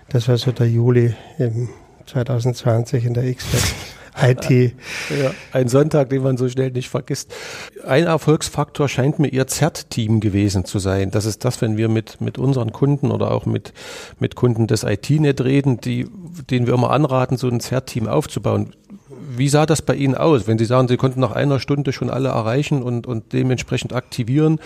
das 0.09 0.27
war 0.27 0.37
so 0.37 0.51
der 0.51 0.69
Juli 0.69 1.13
im 1.37 1.69
2020 2.05 3.05
in 3.05 3.13
der 3.13 3.23
XFAT 4.15 4.51
IT. 4.51 4.73
Ja, 5.09 5.31
ein 5.51 5.67
Sonntag, 5.67 6.09
den 6.09 6.23
man 6.23 6.37
so 6.37 6.47
schnell 6.49 6.71
nicht 6.71 6.89
vergisst. 6.89 7.33
Ein 7.85 8.05
Erfolgsfaktor 8.05 8.87
scheint 8.87 9.19
mir 9.19 9.27
Ihr 9.27 9.47
ZERT-Team 9.47 10.19
gewesen 10.19 10.65
zu 10.65 10.79
sein. 10.79 11.11
Das 11.11 11.25
ist 11.25 11.45
das, 11.45 11.61
wenn 11.61 11.77
wir 11.77 11.89
mit, 11.89 12.21
mit 12.21 12.37
unseren 12.37 12.71
Kunden 12.71 13.11
oder 13.11 13.31
auch 13.31 13.45
mit, 13.45 13.73
mit 14.19 14.35
Kunden 14.35 14.67
des 14.67 14.83
IT-Net 14.83 15.41
reden, 15.41 15.79
die, 15.81 16.07
denen 16.49 16.67
wir 16.67 16.73
immer 16.73 16.91
anraten, 16.91 17.37
so 17.37 17.47
ein 17.47 17.59
ZERT-Team 17.59 18.07
aufzubauen. 18.07 18.73
Wie 19.37 19.49
sah 19.49 19.65
das 19.65 19.81
bei 19.81 19.95
Ihnen 19.95 20.15
aus, 20.15 20.47
wenn 20.47 20.57
Sie 20.57 20.65
sagen, 20.65 20.87
Sie 20.87 20.97
konnten 20.97 21.19
nach 21.19 21.31
einer 21.31 21.59
Stunde 21.59 21.91
schon 21.91 22.09
alle 22.09 22.29
erreichen 22.29 22.81
und, 22.81 23.07
und 23.07 23.33
dementsprechend 23.33 23.93
aktivieren? 23.93 24.59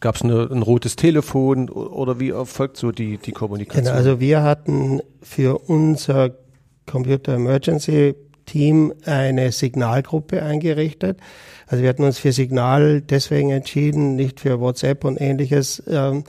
Gab 0.00 0.16
es 0.16 0.22
ein 0.22 0.30
rotes 0.62 0.96
Telefon 0.96 1.70
oder 1.70 2.20
wie 2.20 2.30
erfolgt 2.30 2.76
so 2.76 2.92
die, 2.92 3.18
die 3.18 3.32
Kommunikation? 3.32 3.84
Genau, 3.84 3.96
also 3.96 4.20
wir 4.20 4.42
hatten 4.42 5.00
für 5.22 5.58
unser 5.58 6.32
Computer 6.86 7.34
Emergency 7.34 8.14
Team 8.46 8.94
eine 9.04 9.52
Signalgruppe 9.52 10.42
eingerichtet. 10.42 11.18
Also 11.66 11.82
wir 11.82 11.90
hatten 11.90 12.04
uns 12.04 12.18
für 12.18 12.32
Signal 12.32 13.02
deswegen 13.02 13.50
entschieden, 13.50 14.16
nicht 14.16 14.40
für 14.40 14.60
WhatsApp 14.60 15.04
und 15.04 15.20
ähnliches. 15.20 15.82
Ähm, 15.88 16.24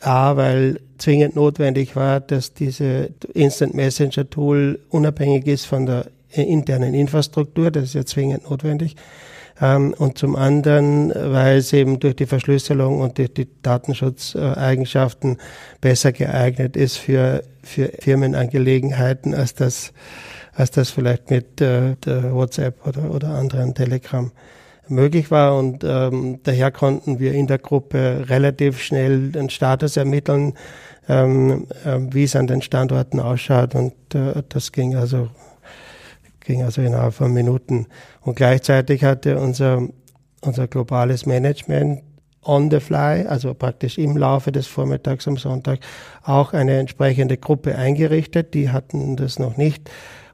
A, 0.00 0.36
weil 0.36 0.80
zwingend 0.98 1.36
notwendig 1.36 1.94
war, 1.94 2.20
dass 2.20 2.54
diese 2.54 3.10
Instant 3.34 3.74
Messenger 3.74 4.28
Tool 4.28 4.80
unabhängig 4.88 5.46
ist 5.46 5.66
von 5.66 5.86
der 5.86 6.06
internen 6.30 6.94
Infrastruktur. 6.94 7.70
Das 7.70 7.84
ist 7.84 7.94
ja 7.94 8.04
zwingend 8.04 8.50
notwendig. 8.50 8.96
Ähm, 9.60 9.94
und 9.96 10.18
zum 10.18 10.34
anderen, 10.34 11.10
weil 11.14 11.58
es 11.58 11.72
eben 11.72 12.00
durch 12.00 12.16
die 12.16 12.26
Verschlüsselung 12.26 13.00
und 13.00 13.18
durch 13.18 13.32
die 13.32 13.48
Datenschutzeigenschaften 13.62 15.36
besser 15.80 16.12
geeignet 16.12 16.76
ist 16.76 16.96
für, 16.96 17.44
für 17.62 17.92
Firmenangelegenheiten, 17.98 19.34
als 19.34 19.54
das, 19.54 19.92
als 20.52 20.70
das 20.70 20.90
vielleicht 20.90 21.30
mit 21.30 21.60
äh, 21.60 21.96
WhatsApp 22.04 22.86
oder, 22.86 23.10
oder 23.10 23.28
anderen 23.30 23.74
Telegram 23.74 24.30
möglich 24.88 25.30
war. 25.30 25.56
Und 25.56 25.84
ähm, 25.84 26.40
daher 26.42 26.70
konnten 26.70 27.18
wir 27.18 27.32
in 27.32 27.46
der 27.46 27.58
Gruppe 27.58 28.24
relativ 28.28 28.80
schnell 28.80 29.30
den 29.30 29.50
Status 29.50 29.96
ermitteln, 29.96 30.54
ähm, 31.08 31.66
äh, 31.84 31.98
wie 32.10 32.24
es 32.24 32.36
an 32.36 32.46
den 32.46 32.62
Standorten 32.62 33.20
ausschaut. 33.20 33.74
Und 33.74 33.94
äh, 34.14 34.42
das 34.48 34.72
ging 34.72 34.94
also 34.94 35.28
ging 36.44 36.62
also 36.62 36.82
innerhalb 36.82 37.14
von 37.14 37.32
Minuten. 37.32 37.86
Und 38.20 38.36
gleichzeitig 38.36 39.04
hatte 39.04 39.38
unser, 39.38 39.88
unser 40.40 40.66
globales 40.66 41.26
Management 41.26 42.02
on 42.44 42.70
the 42.70 42.80
fly, 42.80 43.24
also 43.26 43.54
praktisch 43.54 43.98
im 43.98 44.16
Laufe 44.16 44.50
des 44.50 44.66
Vormittags 44.66 45.28
am 45.28 45.36
Sonntag, 45.36 45.78
auch 46.24 46.52
eine 46.52 46.78
entsprechende 46.78 47.36
Gruppe 47.36 47.76
eingerichtet. 47.76 48.54
Die 48.54 48.70
hatten 48.70 49.16
das 49.16 49.38
noch 49.38 49.56
nicht. 49.56 49.88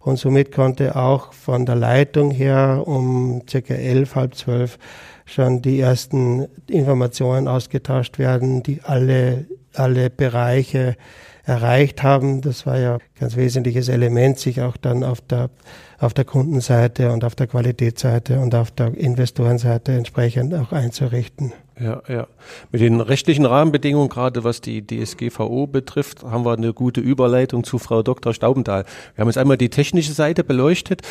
Und 0.09 0.17
somit 0.17 0.53
konnte 0.53 0.97
auch 0.97 1.35
von 1.35 1.67
der 1.67 1.75
Leitung 1.75 2.31
her 2.31 2.83
um 2.87 3.43
circa 3.47 3.75
elf, 3.75 4.15
halb 4.15 4.35
zwölf 4.37 4.79
schon 5.27 5.61
die 5.61 5.81
ersten 5.81 6.49
Informationen 6.67 7.47
ausgetauscht 7.47 8.19
werden, 8.19 8.63
die 8.63 8.81
alle, 8.83 9.45
alle 9.75 10.09
Bereiche 10.09 10.97
erreicht 11.45 12.03
haben. 12.03 12.41
Das 12.41 12.65
war 12.65 12.79
ja 12.79 12.95
ein 12.95 13.01
ganz 13.21 13.37
wesentliches 13.37 13.91
Element, 13.91 14.39
sich 14.39 14.63
auch 14.63 14.79
dann 14.79 15.05
auf 15.05 15.21
der, 15.21 15.51
auf 15.99 16.15
der 16.15 16.25
Kundenseite 16.25 17.13
und 17.13 17.23
auf 17.23 17.35
der 17.35 17.47
Qualitätsseite 17.47 18.41
und 18.41 18.55
auf 18.55 18.71
der 18.71 18.97
Investorenseite 18.97 19.93
entsprechend 19.93 20.55
auch 20.55 20.73
einzurichten. 20.73 21.53
Ja, 21.81 22.03
ja. 22.09 22.27
Mit 22.73 22.81
den 22.81 23.01
rechtlichen 23.01 23.47
Rahmenbedingungen, 23.47 24.09
gerade 24.09 24.43
was 24.45 24.61
die 24.61 24.85
DSGVO 24.87 25.67
betrifft, 25.67 26.25
haben 26.25 26.45
wir 26.45 26.53
eine 26.53 26.73
gute 26.73 27.01
Überleitung 27.01 27.65
zu 27.65 27.79
Frau 27.79 28.03
Dr. 28.03 28.35
Staubenthal. 28.35 28.85
Wir 29.15 29.23
haben 29.23 29.29
jetzt 29.29 29.39
einmal 29.39 29.57
die 29.57 29.71
technische 29.71 30.13
Seite 30.13 30.43
beleuchtet 30.43 31.03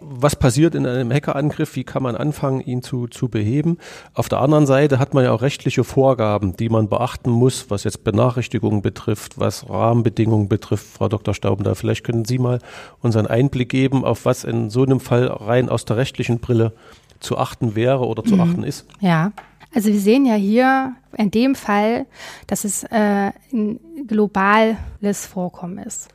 was 0.00 0.36
passiert 0.36 0.74
in 0.74 0.86
einem 0.86 1.10
Hackerangriff, 1.10 1.74
wie 1.76 1.84
kann 1.84 2.02
man 2.02 2.16
anfangen, 2.16 2.60
ihn 2.60 2.82
zu, 2.82 3.06
zu 3.06 3.28
beheben. 3.28 3.78
Auf 4.14 4.28
der 4.28 4.40
anderen 4.40 4.66
Seite 4.66 4.98
hat 4.98 5.14
man 5.14 5.24
ja 5.24 5.32
auch 5.32 5.42
rechtliche 5.42 5.84
Vorgaben, 5.84 6.56
die 6.56 6.68
man 6.68 6.88
beachten 6.88 7.30
muss, 7.30 7.70
was 7.70 7.84
jetzt 7.84 8.04
Benachrichtigungen 8.04 8.82
betrifft, 8.82 9.38
was 9.38 9.68
Rahmenbedingungen 9.68 10.48
betrifft. 10.48 10.86
Frau 10.86 11.08
Dr. 11.08 11.34
Staubender, 11.34 11.74
vielleicht 11.74 12.04
können 12.04 12.24
Sie 12.24 12.38
mal 12.38 12.58
unseren 13.00 13.26
Einblick 13.26 13.70
geben, 13.70 14.04
auf 14.04 14.24
was 14.24 14.44
in 14.44 14.70
so 14.70 14.82
einem 14.82 15.00
Fall 15.00 15.26
rein 15.26 15.68
aus 15.68 15.84
der 15.86 15.96
rechtlichen 15.96 16.40
Brille 16.40 16.72
zu 17.20 17.38
achten 17.38 17.74
wäre 17.74 18.06
oder 18.06 18.22
zu 18.22 18.34
mhm. 18.34 18.40
achten 18.50 18.64
ist. 18.64 18.86
Ja, 19.00 19.32
also 19.76 19.92
wir 19.92 20.00
sehen 20.00 20.26
ja 20.26 20.34
hier 20.34 20.96
in 21.16 21.30
dem 21.30 21.54
Fall, 21.54 22.06
dass 22.48 22.64
es 22.64 22.82
äh, 22.84 23.30
ein 23.52 23.78
globales 24.08 25.26
Vorkommen 25.26 25.78
ist 25.78 26.08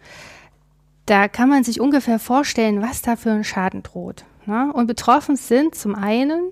da 1.11 1.27
kann 1.27 1.49
man 1.49 1.63
sich 1.63 1.81
ungefähr 1.81 2.19
vorstellen, 2.19 2.81
was 2.81 3.01
da 3.01 3.17
für 3.17 3.31
ein 3.31 3.43
Schaden 3.43 3.83
droht. 3.83 4.23
Ne? 4.45 4.71
Und 4.73 4.87
betroffen 4.87 5.35
sind 5.35 5.75
zum 5.75 5.93
einen 5.93 6.51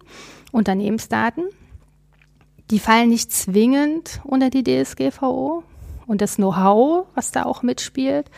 Unternehmensdaten, 0.51 1.45
die 2.69 2.79
fallen 2.79 3.09
nicht 3.09 3.31
zwingend 3.31 4.19
unter 4.25 4.49
die 4.49 4.63
DSGVO 4.63 5.63
und 6.07 6.21
das 6.21 6.35
Know-how, 6.35 7.05
was 7.15 7.31
da 7.31 7.43
auch 7.43 7.63
mitspielt, 7.63 8.29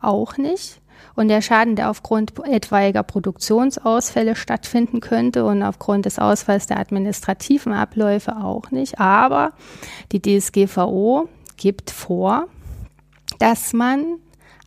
auch 0.00 0.36
nicht. 0.36 0.80
Und 1.14 1.28
der 1.28 1.42
Schaden, 1.42 1.76
der 1.76 1.90
aufgrund 1.90 2.32
etwaiger 2.44 3.02
Produktionsausfälle 3.02 4.36
stattfinden 4.36 5.00
könnte 5.00 5.44
und 5.44 5.62
aufgrund 5.62 6.06
des 6.06 6.18
Ausfalls 6.18 6.66
der 6.66 6.78
administrativen 6.78 7.72
Abläufe 7.72 8.36
auch 8.36 8.70
nicht. 8.70 8.98
Aber 8.98 9.52
die 10.12 10.20
DSGVO 10.20 11.28
gibt 11.56 11.90
vor, 11.90 12.48
dass 13.38 13.72
man 13.72 14.18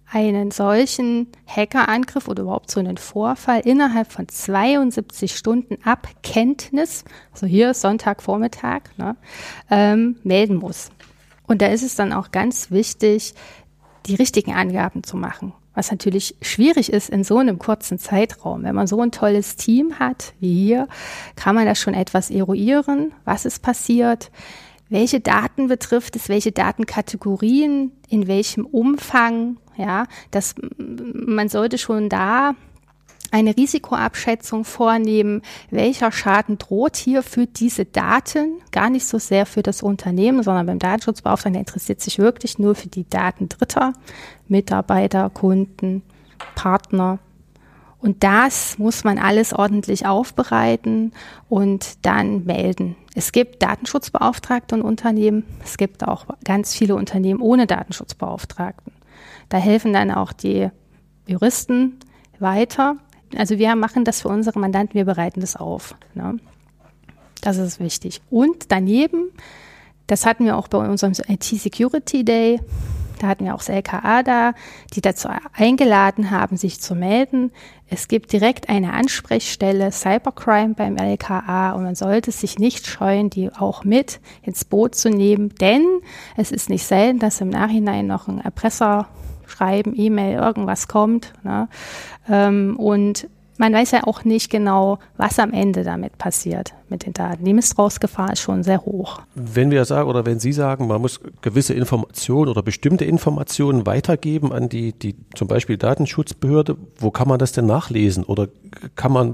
einen 0.10 0.52
solchen 0.52 1.28
Hackerangriff 1.46 2.28
oder 2.28 2.44
überhaupt 2.44 2.72
so 2.72 2.80
einen 2.80 2.98
Vorfall 2.98 3.62
innerhalb 3.62 4.12
von 4.12 4.28
72 4.28 5.36
Stunden 5.36 5.84
ab 5.84 6.08
Kenntnis, 6.24 7.04
also 7.34 7.46
hier 7.46 7.74
Sonntagvormittag, 7.74 8.84
ne, 8.98 9.18
ähm, 9.70 10.18
melden 10.24 10.56
muss. 10.56 10.92
Und 11.46 11.62
da 11.62 11.68
ist 11.68 11.84
es 11.84 11.96
dann 11.96 12.14
auch 12.14 12.32
ganz 12.32 12.72
wichtig, 12.72 13.34
die 14.06 14.16
richtigen 14.16 14.54
Angaben 14.54 15.04
zu 15.04 15.18
machen. 15.18 15.54
Was 15.78 15.92
natürlich 15.92 16.36
schwierig 16.42 16.92
ist 16.92 17.12
in 17.12 17.24
so 17.24 17.38
einem 17.38 17.60
kurzen 17.60 18.00
Zeitraum. 18.00 18.64
Wenn 18.64 18.74
man 18.74 18.88
so 18.88 19.00
ein 19.00 19.12
tolles 19.12 19.58
Team 19.58 20.00
hat 20.00 20.34
wie 20.40 20.66
hier, 20.66 20.88
kann 21.36 21.54
man 21.54 21.68
das 21.68 21.80
schon 21.80 21.94
etwas 21.94 22.32
eruieren, 22.32 23.14
was 23.26 23.46
ist 23.46 23.62
passiert, 23.62 24.32
welche 24.90 25.20
Daten 25.20 25.68
betrifft 25.68 26.16
es, 26.16 26.30
welche 26.30 26.52
Datenkategorien, 26.52 27.92
in 28.10 28.28
welchem 28.28 28.66
Umfang, 28.66 29.58
ja, 29.76 30.08
dass 30.32 30.56
man 30.80 31.48
sollte 31.48 31.78
schon 31.78 32.10
da 32.10 32.56
eine 33.32 33.56
Risikoabschätzung 33.56 34.64
vornehmen, 34.64 35.42
welcher 35.70 36.12
Schaden 36.12 36.58
droht 36.58 36.96
hier 36.96 37.24
für 37.24 37.46
diese 37.46 37.86
Daten, 37.86 38.62
gar 38.72 38.90
nicht 38.90 39.06
so 39.06 39.20
sehr 39.20 39.46
für 39.46 39.64
das 39.64 39.84
Unternehmen, 39.84 40.44
sondern 40.44 40.66
beim 40.66 40.80
Datenschutzbeauftragten 40.80 41.60
interessiert 41.60 42.02
sich 42.02 42.20
wirklich 42.20 42.60
nur 42.60 42.76
für 42.76 42.88
die 42.88 43.10
Daten 43.10 43.50
Dritter, 43.50 43.94
Mitarbeiter, 44.48 45.30
Kunden, 45.30 46.04
Partner. 46.56 47.20
Und 48.00 48.24
das 48.24 48.78
muss 48.78 49.04
man 49.04 49.18
alles 49.18 49.54
ordentlich 49.54 50.06
aufbereiten 50.06 51.14
und 51.50 52.06
dann 52.06 52.46
melden. 52.46 52.96
Es 53.16 53.32
gibt 53.32 53.64
Datenschutzbeauftragte 53.64 54.76
und 54.76 54.84
Unternehmen. 54.84 55.44
Es 55.64 55.78
gibt 55.78 56.08
auch 56.08 56.26
ganz 56.44 56.76
viele 56.76 56.96
Unternehmen 56.96 57.42
ohne 57.42 57.66
Datenschutzbeauftragten. 57.66 58.94
Da 59.50 59.58
helfen 59.58 59.94
dann 59.94 60.12
auch 60.12 60.32
die 60.34 60.70
Juristen 61.26 62.00
weiter. 62.40 62.98
Also 63.36 63.58
wir 63.58 63.76
machen 63.76 64.06
das 64.06 64.22
für 64.22 64.30
unsere 64.30 64.60
Mandanten, 64.60 64.96
wir 64.96 65.06
bereiten 65.06 65.42
das 65.42 65.56
auf. 65.56 65.96
Ne? 66.14 66.38
Das 67.42 67.58
ist 67.58 67.80
wichtig. 67.80 68.22
Und 68.30 68.72
daneben, 68.72 69.32
das 70.08 70.26
hatten 70.26 70.46
wir 70.46 70.58
auch 70.58 70.68
bei 70.68 70.88
unserem 70.88 71.14
IT 71.28 71.44
Security 71.44 72.24
Day, 72.24 72.60
da 73.20 73.28
hatten 73.28 73.46
wir 73.46 73.56
auch 73.56 73.64
das 73.64 73.70
LKA 73.70 74.24
da, 74.24 74.54
die 74.94 75.02
dazu 75.02 75.28
eingeladen 75.54 76.32
haben, 76.32 76.58
sich 76.58 76.82
zu 76.82 76.96
melden. 76.96 77.52
Es 77.90 78.08
gibt 78.08 78.32
direkt 78.32 78.70
eine 78.70 78.94
Ansprechstelle 78.94 79.92
Cybercrime 79.92 80.76
beim 80.76 80.98
LKA 80.98 81.72
und 81.72 81.84
man 81.84 81.96
sollte 81.96 82.32
sich 82.32 82.60
nicht 82.60 82.86
scheuen, 82.86 83.30
die 83.30 83.52
auch 83.52 83.84
mit 83.84 84.20
ins 84.44 84.66
Boot 84.66 84.96
zu 84.96 85.10
nehmen, 85.10 85.50
denn 85.56 85.84
es 86.36 86.52
ist 86.52 86.70
nicht 86.70 86.86
selten, 86.86 87.20
dass 87.20 87.42
im 87.42 87.50
Nachhinein 87.50 88.08
noch 88.08 88.28
ein 88.28 88.40
Erpresser 88.40 89.08
schreiben, 89.48 89.94
E-Mail, 89.96 90.40
irgendwas 90.40 90.88
kommt. 90.88 91.34
Ne? 91.44 91.68
Ähm, 92.30 92.76
und 92.78 93.28
man 93.58 93.74
weiß 93.74 93.92
ja 93.92 94.04
auch 94.06 94.24
nicht 94.24 94.50
genau, 94.50 95.00
was 95.18 95.40
am 95.40 95.54
Ende 95.54 95.84
damit 95.84 96.18
passiert 96.18 96.74
mit 96.90 97.06
den 97.06 97.14
Daten. 97.14 97.44
Die 97.44 97.54
Missbrauchsgefahr 97.54 98.34
ist 98.34 98.42
schon 98.42 98.64
sehr 98.64 98.82
hoch. 98.82 99.22
Wenn 99.36 99.72
wir 99.72 99.84
sagen 99.86 100.10
oder 100.10 100.26
wenn 100.26 100.40
Sie 100.40 100.54
sagen, 100.54 100.88
man 100.88 101.02
muss 101.02 101.20
gewisse 101.42 101.74
Informationen 101.74 102.50
oder 102.50 102.64
bestimmte 102.64 103.06
Informationen 103.06 103.86
weitergeben 103.86 104.52
an 104.52 104.70
die, 104.70 104.94
die 104.94 105.16
zum 105.36 105.48
Beispiel 105.48 105.78
Datenschutzbehörde, 105.78 106.78
wo 106.98 107.12
kann 107.12 107.28
man 107.28 107.40
das 107.40 107.52
denn 107.52 107.66
nachlesen? 107.66 108.24
Oder 108.24 108.48
kann 108.96 109.12
man 109.12 109.34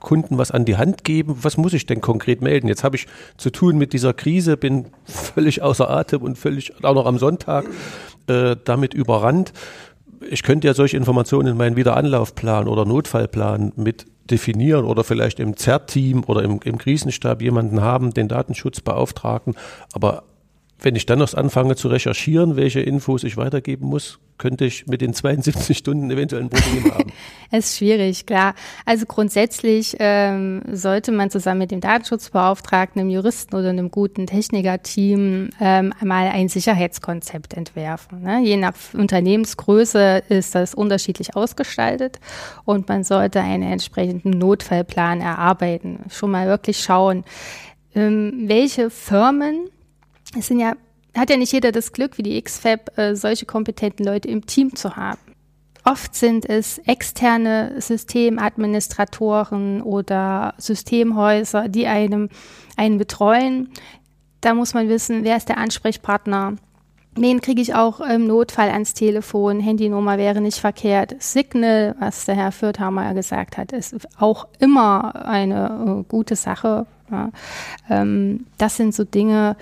Kunden 0.00 0.38
was 0.38 0.50
an 0.50 0.64
die 0.64 0.76
Hand 0.76 1.04
geben? 1.04 1.38
Was 1.42 1.56
muss 1.56 1.72
ich 1.72 1.86
denn 1.86 2.00
konkret 2.00 2.40
melden? 2.40 2.68
Jetzt 2.68 2.84
habe 2.84 2.96
ich 2.96 3.06
zu 3.36 3.50
tun 3.50 3.76
mit 3.78 3.92
dieser 3.92 4.12
Krise, 4.12 4.56
bin 4.56 4.86
völlig 5.04 5.62
außer 5.62 5.90
Atem 5.90 6.22
und 6.22 6.38
völlig 6.38 6.84
auch 6.84 6.94
noch 6.94 7.06
am 7.06 7.18
Sonntag 7.18 7.66
äh, 8.28 8.56
damit 8.64 8.94
überrannt 8.94 9.52
ich 10.30 10.42
könnte 10.42 10.66
ja 10.66 10.74
solche 10.74 10.96
Informationen 10.96 11.48
in 11.48 11.56
meinen 11.56 11.76
Wiederanlaufplan 11.76 12.68
oder 12.68 12.84
Notfallplan 12.84 13.72
mit 13.76 14.06
definieren 14.30 14.84
oder 14.84 15.04
vielleicht 15.04 15.40
im 15.40 15.56
ZERT-Team 15.56 16.24
oder 16.26 16.42
im, 16.42 16.60
im 16.64 16.78
Krisenstab 16.78 17.40
jemanden 17.42 17.80
haben, 17.80 18.12
den 18.12 18.28
Datenschutzbeauftragten. 18.28 19.54
Aber 19.92 20.24
wenn 20.80 20.94
ich 20.94 21.06
dann 21.06 21.18
noch 21.18 21.34
anfange 21.34 21.76
zu 21.76 21.88
recherchieren, 21.88 22.56
welche 22.56 22.80
Infos 22.80 23.24
ich 23.24 23.36
weitergeben 23.36 23.86
muss, 23.86 24.20
könnte 24.38 24.64
ich 24.64 24.86
mit 24.86 25.00
den 25.00 25.12
72 25.12 25.76
Stunden 25.76 26.10
eventuell 26.10 26.42
ein 26.42 26.50
Problem 26.50 26.92
haben. 26.94 27.12
Es 27.50 27.70
ist 27.70 27.78
schwierig, 27.78 28.26
klar. 28.26 28.54
Also 28.86 29.04
grundsätzlich 29.06 29.96
ähm, 29.98 30.62
sollte 30.70 31.10
man 31.10 31.30
zusammen 31.30 31.58
mit 31.58 31.72
dem 31.72 31.80
Datenschutzbeauftragten, 31.80 33.00
einem 33.00 33.10
Juristen 33.10 33.56
oder 33.56 33.70
einem 33.70 33.90
guten 33.90 34.26
Technikerteam 34.26 35.50
ähm, 35.60 35.92
einmal 36.00 36.28
ein 36.28 36.48
Sicherheitskonzept 36.48 37.54
entwerfen. 37.54 38.22
Ne? 38.22 38.40
Je 38.44 38.56
nach 38.56 38.74
Unternehmensgröße 38.94 40.22
ist 40.28 40.54
das 40.54 40.74
unterschiedlich 40.74 41.34
ausgestaltet 41.34 42.20
und 42.64 42.88
man 42.88 43.02
sollte 43.02 43.40
einen 43.40 43.64
entsprechenden 43.64 44.30
Notfallplan 44.30 45.20
erarbeiten. 45.20 46.04
Schon 46.10 46.30
mal 46.30 46.46
wirklich 46.46 46.78
schauen, 46.78 47.24
ähm, 47.96 48.44
welche 48.46 48.90
Firmen 48.90 49.70
es 50.36 50.48
sind 50.48 50.58
ja, 50.58 50.74
hat 51.16 51.30
ja 51.30 51.36
nicht 51.36 51.52
jeder 51.52 51.72
das 51.72 51.92
Glück, 51.92 52.18
wie 52.18 52.22
die 52.22 52.40
XFAB, 52.40 52.98
äh, 52.98 53.14
solche 53.14 53.46
kompetenten 53.46 54.04
Leute 54.04 54.28
im 54.28 54.46
Team 54.46 54.74
zu 54.74 54.96
haben. 54.96 55.20
Oft 55.84 56.14
sind 56.14 56.48
es 56.48 56.78
externe 56.78 57.80
Systemadministratoren 57.80 59.80
oder 59.80 60.54
Systemhäuser, 60.58 61.68
die 61.68 61.86
einem 61.86 62.28
einen 62.76 62.98
betreuen. 62.98 63.70
Da 64.42 64.54
muss 64.54 64.74
man 64.74 64.88
wissen, 64.88 65.24
wer 65.24 65.36
ist 65.36 65.48
der 65.48 65.58
Ansprechpartner. 65.58 66.56
Wen 67.14 67.40
kriege 67.40 67.62
ich 67.62 67.74
auch 67.74 68.00
im 68.00 68.26
Notfall 68.26 68.68
ans 68.68 68.94
Telefon? 68.94 69.60
Handynummer 69.60 70.18
wäre 70.18 70.40
nicht 70.40 70.58
verkehrt. 70.58 71.16
Signal, 71.20 71.96
was 71.98 72.26
der 72.26 72.36
Herr 72.36 72.52
Fürthammer 72.52 73.14
gesagt 73.14 73.56
hat, 73.56 73.72
ist 73.72 73.96
auch 74.20 74.46
immer 74.58 75.26
eine 75.26 76.00
äh, 76.00 76.04
gute 76.06 76.36
Sache. 76.36 76.86
Ähm, 77.88 78.46
das 78.58 78.76
sind 78.76 78.94
so 78.94 79.04
Dinge, 79.04 79.56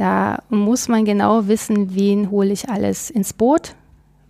da 0.00 0.42
muss 0.48 0.88
man 0.88 1.04
genau 1.04 1.46
wissen, 1.46 1.94
wen 1.94 2.30
hole 2.30 2.54
ich 2.54 2.70
alles 2.70 3.10
ins 3.10 3.34
Boot. 3.34 3.74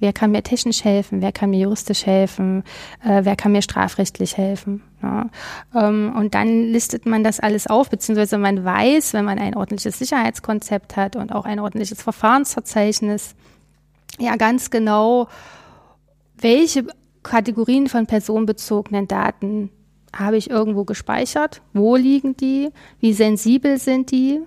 Wer 0.01 0.13
kann 0.13 0.33
mir 0.33 0.43
technisch 0.43 0.83
helfen? 0.83 1.23
Wer 1.23 1.31
kann 1.31 1.51
mir 1.51 1.61
juristisch 1.61 2.07
helfen? 2.07 2.65
Äh, 3.05 3.21
wer 3.23 3.37
kann 3.37 3.53
mir 3.53 3.63
strafrechtlich 3.63 4.37
helfen? 4.37 4.83
Ja. 5.01 5.31
Ähm, 5.73 6.13
und 6.17 6.35
dann 6.35 6.65
listet 6.73 7.07
man 7.07 7.23
das 7.23 7.39
alles 7.39 7.69
auf, 7.69 7.89
beziehungsweise 7.89 8.37
man 8.37 8.65
weiß, 8.65 9.13
wenn 9.15 9.25
man 9.25 9.39
ein 9.39 9.57
ordentliches 9.57 9.97
Sicherheitskonzept 9.97 10.97
hat 10.97 11.15
und 11.15 11.31
auch 11.31 11.45
ein 11.45 11.61
ordentliches 11.61 12.03
Verfahrensverzeichnis, 12.03 13.37
ja 14.19 14.35
ganz 14.35 14.71
genau, 14.71 15.29
welche 16.37 16.89
Kategorien 17.23 17.87
von 17.87 18.07
personenbezogenen 18.07 19.07
Daten 19.07 19.71
habe 20.13 20.37
ich 20.37 20.51
irgendwo 20.51 20.85
gespeichert? 20.85 21.63
Wo 21.73 21.95
liegen 21.95 22.37
die? 22.37 22.71
Wie 22.99 23.13
sensibel 23.13 23.79
sind 23.79 24.11
die? 24.11 24.41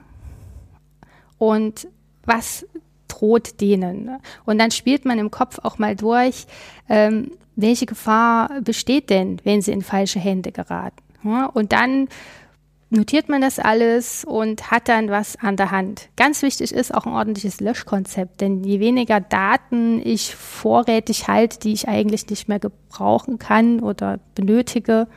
Und 1.44 1.88
was 2.26 2.66
droht 3.10 3.60
denen. 3.60 4.18
Und 4.46 4.60
dann 4.60 4.72
spielt 4.72 5.04
man 5.04 5.20
im 5.20 5.30
Kopf 5.30 5.60
auch 5.62 5.78
mal 5.78 5.96
durch, 5.96 6.46
ähm, 6.88 7.32
welche 7.58 7.86
Gefahr 7.86 8.62
besteht 8.62 9.10
denn, 9.10 9.42
wenn 9.44 9.62
sie 9.62 9.74
in 9.74 9.82
falsche 9.82 10.20
Hände 10.20 10.54
geraten. 10.54 11.04
Ja, 11.24 11.46
und 11.48 11.74
dann 11.74 12.08
notiert 12.90 13.28
man 13.28 13.42
das 13.42 13.60
alles 13.60 14.24
und 14.24 14.72
hat 14.72 14.88
dann 14.88 15.10
was 15.10 15.36
an 15.36 15.58
der 15.58 15.72
Hand. 15.72 16.08
Ganz 16.16 16.42
wichtig 16.44 16.72
ist 16.72 16.94
auch 16.94 17.06
ein 17.06 17.14
ordentliches 17.14 17.60
Löschkonzept, 17.60 18.40
denn 18.40 18.64
je 18.64 18.80
weniger 18.80 19.20
Daten 19.20 20.02
ich 20.06 20.34
vorrätig 20.34 21.28
halte, 21.28 21.60
die 21.60 21.74
ich 21.74 21.90
eigentlich 21.90 22.30
nicht 22.30 22.48
mehr 22.48 22.60
gebrauchen 22.60 23.38
kann 23.38 23.82
oder 23.82 24.20
benötige, 24.34 25.08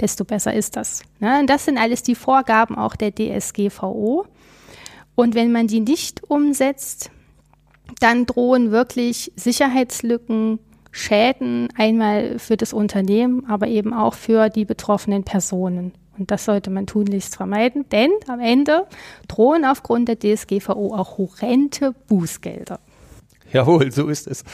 desto 0.00 0.24
besser 0.24 0.54
ist 0.54 0.76
das. 0.76 1.02
Ja, 1.20 1.38
und 1.40 1.48
das 1.48 1.66
sind 1.66 1.78
alles 1.78 2.02
die 2.02 2.14
Vorgaben 2.14 2.76
auch 2.76 2.96
der 2.96 3.14
DSGVO. 3.14 4.26
Und 5.14 5.34
wenn 5.34 5.52
man 5.52 5.66
die 5.66 5.80
nicht 5.80 6.22
umsetzt, 6.24 7.10
dann 8.00 8.26
drohen 8.26 8.70
wirklich 8.70 9.32
Sicherheitslücken, 9.36 10.58
Schäden 10.90 11.68
einmal 11.76 12.38
für 12.38 12.56
das 12.56 12.72
Unternehmen, 12.72 13.46
aber 13.48 13.66
eben 13.66 13.92
auch 13.92 14.14
für 14.14 14.48
die 14.48 14.64
betroffenen 14.64 15.24
Personen. 15.24 15.92
Und 16.16 16.30
das 16.30 16.44
sollte 16.44 16.70
man 16.70 16.86
tunlichst 16.86 17.36
vermeiden, 17.36 17.88
denn 17.90 18.10
am 18.28 18.38
Ende 18.38 18.86
drohen 19.26 19.64
aufgrund 19.64 20.08
der 20.08 20.18
DSGVO 20.18 20.94
auch 20.94 21.18
horrende 21.18 21.92
Bußgelder. 22.06 22.78
Jawohl, 23.52 23.90
so 23.90 24.08
ist 24.08 24.28
es. 24.28 24.44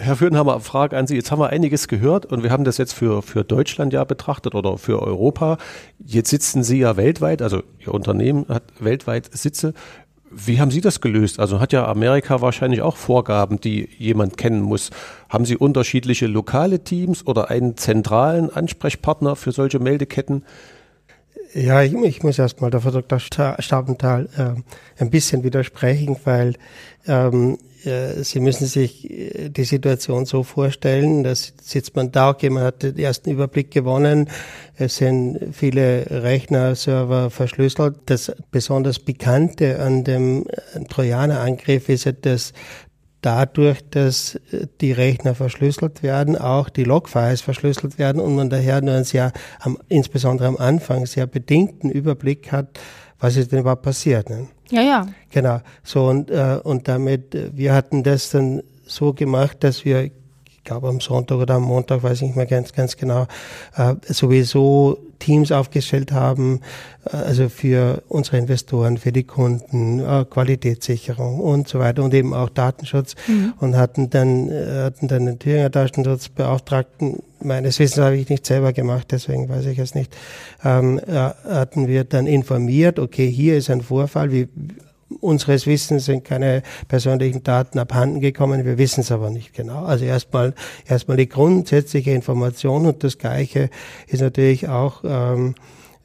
Herr 0.00 0.14
Fürnhammer, 0.14 0.60
Frage 0.60 0.96
an 0.96 1.08
Sie. 1.08 1.16
Jetzt 1.16 1.32
haben 1.32 1.40
wir 1.40 1.48
einiges 1.48 1.88
gehört 1.88 2.24
und 2.24 2.44
wir 2.44 2.52
haben 2.52 2.62
das 2.62 2.78
jetzt 2.78 2.92
für, 2.92 3.20
für 3.20 3.42
Deutschland 3.42 3.92
ja 3.92 4.04
betrachtet 4.04 4.54
oder 4.54 4.78
für 4.78 5.02
Europa. 5.02 5.58
Jetzt 5.98 6.30
sitzen 6.30 6.62
Sie 6.62 6.78
ja 6.78 6.96
weltweit, 6.96 7.42
also 7.42 7.64
Ihr 7.80 7.92
Unternehmen 7.92 8.46
hat 8.48 8.62
weltweit 8.78 9.28
Sitze. 9.36 9.74
Wie 10.30 10.60
haben 10.60 10.70
Sie 10.70 10.80
das 10.80 11.00
gelöst? 11.00 11.40
Also 11.40 11.58
hat 11.58 11.72
ja 11.72 11.84
Amerika 11.88 12.40
wahrscheinlich 12.40 12.80
auch 12.80 12.96
Vorgaben, 12.96 13.60
die 13.60 13.88
jemand 13.98 14.36
kennen 14.36 14.60
muss. 14.62 14.90
Haben 15.28 15.44
Sie 15.44 15.56
unterschiedliche 15.56 16.28
lokale 16.28 16.84
Teams 16.84 17.26
oder 17.26 17.50
einen 17.50 17.76
zentralen 17.76 18.50
Ansprechpartner 18.50 19.34
für 19.34 19.50
solche 19.50 19.80
Meldeketten? 19.80 20.44
Ja, 21.54 21.82
ich, 21.82 21.94
ich 21.94 22.22
muss 22.22 22.38
erstmal 22.38 22.70
der 22.70 22.80
Frau 22.80 22.90
Dr. 22.90 23.18
Stabenthal 23.58 24.28
äh, 24.36 25.02
ein 25.02 25.10
bisschen 25.10 25.44
widersprechen, 25.44 26.16
weil 26.24 26.54
ähm, 27.06 27.58
äh, 27.84 28.22
Sie 28.22 28.40
müssen 28.40 28.66
sich 28.66 29.10
äh, 29.10 29.48
die 29.48 29.64
Situation 29.64 30.26
so 30.26 30.42
vorstellen, 30.42 31.22
dass 31.22 31.54
sitzt 31.62 31.96
man 31.96 32.12
da, 32.12 32.36
jemand 32.38 32.66
hat 32.66 32.82
den 32.82 32.98
ersten 32.98 33.30
Überblick 33.30 33.70
gewonnen, 33.70 34.28
es 34.76 34.96
sind 34.96 35.38
viele 35.52 36.06
Rechner, 36.10 36.74
Server 36.74 37.30
verschlüsselt. 37.30 37.96
Das 38.06 38.32
besonders 38.50 38.98
Bekannte 38.98 39.80
an 39.80 40.04
dem 40.04 40.46
äh, 40.46 40.84
Trojanerangriff 40.84 41.88
ist 41.88 42.04
ja, 42.04 42.12
dass 42.12 42.52
dadurch, 43.22 43.80
dass 43.90 44.38
die 44.80 44.92
Rechner 44.92 45.34
verschlüsselt 45.34 46.02
werden, 46.02 46.36
auch 46.36 46.68
die 46.68 46.84
Logfiles 46.84 47.40
verschlüsselt 47.40 47.98
werden 47.98 48.20
und 48.20 48.36
man 48.36 48.50
daher 48.50 48.80
nur 48.80 48.94
ein 48.94 49.04
sehr, 49.04 49.32
insbesondere 49.88 50.48
am 50.48 50.56
Anfang, 50.56 51.06
sehr 51.06 51.26
bedingten 51.26 51.90
Überblick 51.90 52.52
hat, 52.52 52.78
was 53.18 53.36
ist 53.36 53.52
denn 53.52 53.60
überhaupt 53.60 53.82
passiert. 53.82 54.30
Ne? 54.30 54.48
Ja, 54.70 54.82
ja. 54.82 55.06
Genau. 55.30 55.60
So 55.82 56.06
und, 56.06 56.30
äh, 56.30 56.60
und 56.62 56.88
damit, 56.88 57.34
äh, 57.34 57.50
wir 57.54 57.74
hatten 57.74 58.02
das 58.02 58.30
dann 58.30 58.62
so 58.86 59.12
gemacht, 59.12 59.64
dass 59.64 59.84
wir, 59.84 60.10
glaube 60.68 60.88
am 60.88 61.00
Sonntag 61.00 61.38
oder 61.38 61.54
am 61.54 61.64
Montag, 61.64 62.02
weiß 62.02 62.18
ich 62.18 62.28
nicht 62.28 62.36
mehr 62.36 62.46
ganz, 62.46 62.72
ganz 62.72 62.96
genau, 62.96 63.26
äh, 63.76 63.94
sowieso 64.06 64.98
Teams 65.18 65.50
aufgestellt 65.50 66.12
haben, 66.12 66.60
äh, 67.04 67.16
also 67.16 67.48
für 67.48 68.02
unsere 68.08 68.38
Investoren, 68.38 68.98
für 68.98 69.10
die 69.10 69.24
Kunden, 69.24 70.00
äh, 70.00 70.24
Qualitätssicherung 70.28 71.40
und 71.40 71.68
so 71.68 71.78
weiter 71.78 72.04
und 72.04 72.14
eben 72.14 72.34
auch 72.34 72.50
Datenschutz 72.50 73.14
mhm. 73.26 73.54
und 73.58 73.76
hatten 73.76 74.10
dann, 74.10 74.50
äh, 74.50 74.82
hatten 74.84 75.08
dann 75.08 75.26
den 75.26 75.38
Thüringer 75.38 75.70
Datenschutzbeauftragten 75.70 77.22
meines 77.40 77.78
Wissens 77.78 78.04
habe 78.04 78.16
ich 78.16 78.28
nicht 78.28 78.44
selber 78.44 78.72
gemacht, 78.72 79.08
deswegen 79.10 79.48
weiß 79.48 79.66
ich 79.66 79.78
es 79.78 79.94
nicht, 79.94 80.14
ähm, 80.64 81.00
äh, 81.06 81.12
hatten 81.12 81.86
wir 81.86 82.02
dann 82.02 82.26
informiert, 82.26 82.98
okay, 82.98 83.30
hier 83.30 83.56
ist 83.56 83.70
ein 83.70 83.80
Vorfall, 83.80 84.32
wie, 84.32 84.48
unseres 85.20 85.66
Wissens 85.66 86.04
sind 86.04 86.24
keine 86.24 86.62
persönlichen 86.88 87.42
Daten 87.42 87.78
abhanden 87.78 88.20
gekommen, 88.20 88.64
wir 88.64 88.78
wissen 88.78 89.00
es 89.00 89.12
aber 89.12 89.30
nicht 89.30 89.54
genau. 89.54 89.84
Also 89.84 90.04
erstmal 90.04 90.54
erstmal 90.86 91.16
die 91.16 91.28
grundsätzliche 91.28 92.10
Information 92.10 92.86
und 92.86 93.04
das 93.04 93.18
Gleiche 93.18 93.70
ist 94.06 94.20
natürlich 94.20 94.68
auch 94.68 95.02
ähm, 95.04 95.54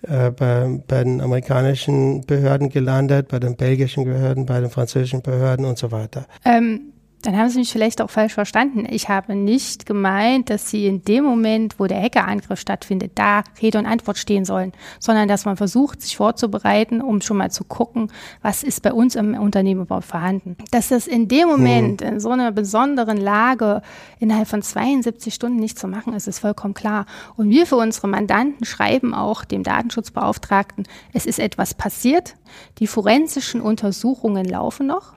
äh, 0.03 0.31
bei, 0.31 0.81
bei 0.87 1.03
den 1.03 1.21
amerikanischen 1.21 2.25
Behörden 2.25 2.69
gelandet, 2.69 3.27
bei 3.27 3.39
den 3.39 3.55
belgischen 3.55 4.05
Behörden, 4.05 4.45
bei 4.45 4.59
den 4.59 4.69
französischen 4.69 5.21
Behörden 5.21 5.65
und 5.65 5.77
so 5.77 5.91
weiter. 5.91 6.25
Ähm 6.45 6.92
dann 7.25 7.37
haben 7.37 7.49
Sie 7.49 7.59
mich 7.59 7.71
vielleicht 7.71 8.01
auch 8.01 8.09
falsch 8.09 8.33
verstanden. 8.33 8.85
Ich 8.89 9.07
habe 9.07 9.33
nicht 9.33 9.85
gemeint, 9.85 10.49
dass 10.49 10.69
Sie 10.69 10.87
in 10.87 11.03
dem 11.03 11.23
Moment, 11.23 11.79
wo 11.79 11.87
der 11.87 12.01
Hackerangriff 12.01 12.59
stattfindet, 12.59 13.13
da 13.15 13.43
Rede 13.61 13.79
und 13.79 13.85
Antwort 13.85 14.17
stehen 14.17 14.43
sollen, 14.43 14.73
sondern 14.99 15.29
dass 15.29 15.45
man 15.45 15.55
versucht, 15.55 16.01
sich 16.01 16.17
vorzubereiten, 16.17 17.01
um 17.01 17.21
schon 17.21 17.37
mal 17.37 17.49
zu 17.49 17.63
gucken, 17.63 18.11
was 18.41 18.61
ist 18.61 18.81
bei 18.81 18.91
uns 18.91 19.15
im 19.15 19.35
Unternehmen 19.35 19.81
überhaupt 19.81 20.05
vorhanden. 20.05 20.57
Dass 20.71 20.89
das 20.89 21.07
in 21.07 21.29
dem 21.29 21.47
Moment, 21.47 22.01
mhm. 22.01 22.07
in 22.07 22.19
so 22.19 22.29
einer 22.29 22.51
besonderen 22.51 23.17
Lage, 23.17 23.81
innerhalb 24.19 24.49
von 24.49 24.61
72 24.61 25.33
Stunden 25.33 25.57
nicht 25.57 25.79
zu 25.79 25.87
machen 25.87 26.13
ist, 26.13 26.27
ist 26.27 26.39
vollkommen 26.39 26.73
klar. 26.73 27.05
Und 27.37 27.49
wir 27.49 27.65
für 27.65 27.77
unsere 27.77 28.07
Mandanten 28.07 28.65
schreiben 28.65 29.13
auch 29.13 29.45
dem 29.45 29.63
Datenschutzbeauftragten, 29.63 30.87
es 31.13 31.25
ist 31.25 31.39
etwas 31.39 31.73
passiert, 31.73 32.35
die 32.79 32.87
forensischen 32.87 33.61
Untersuchungen 33.61 34.45
laufen 34.45 34.87
noch. 34.87 35.13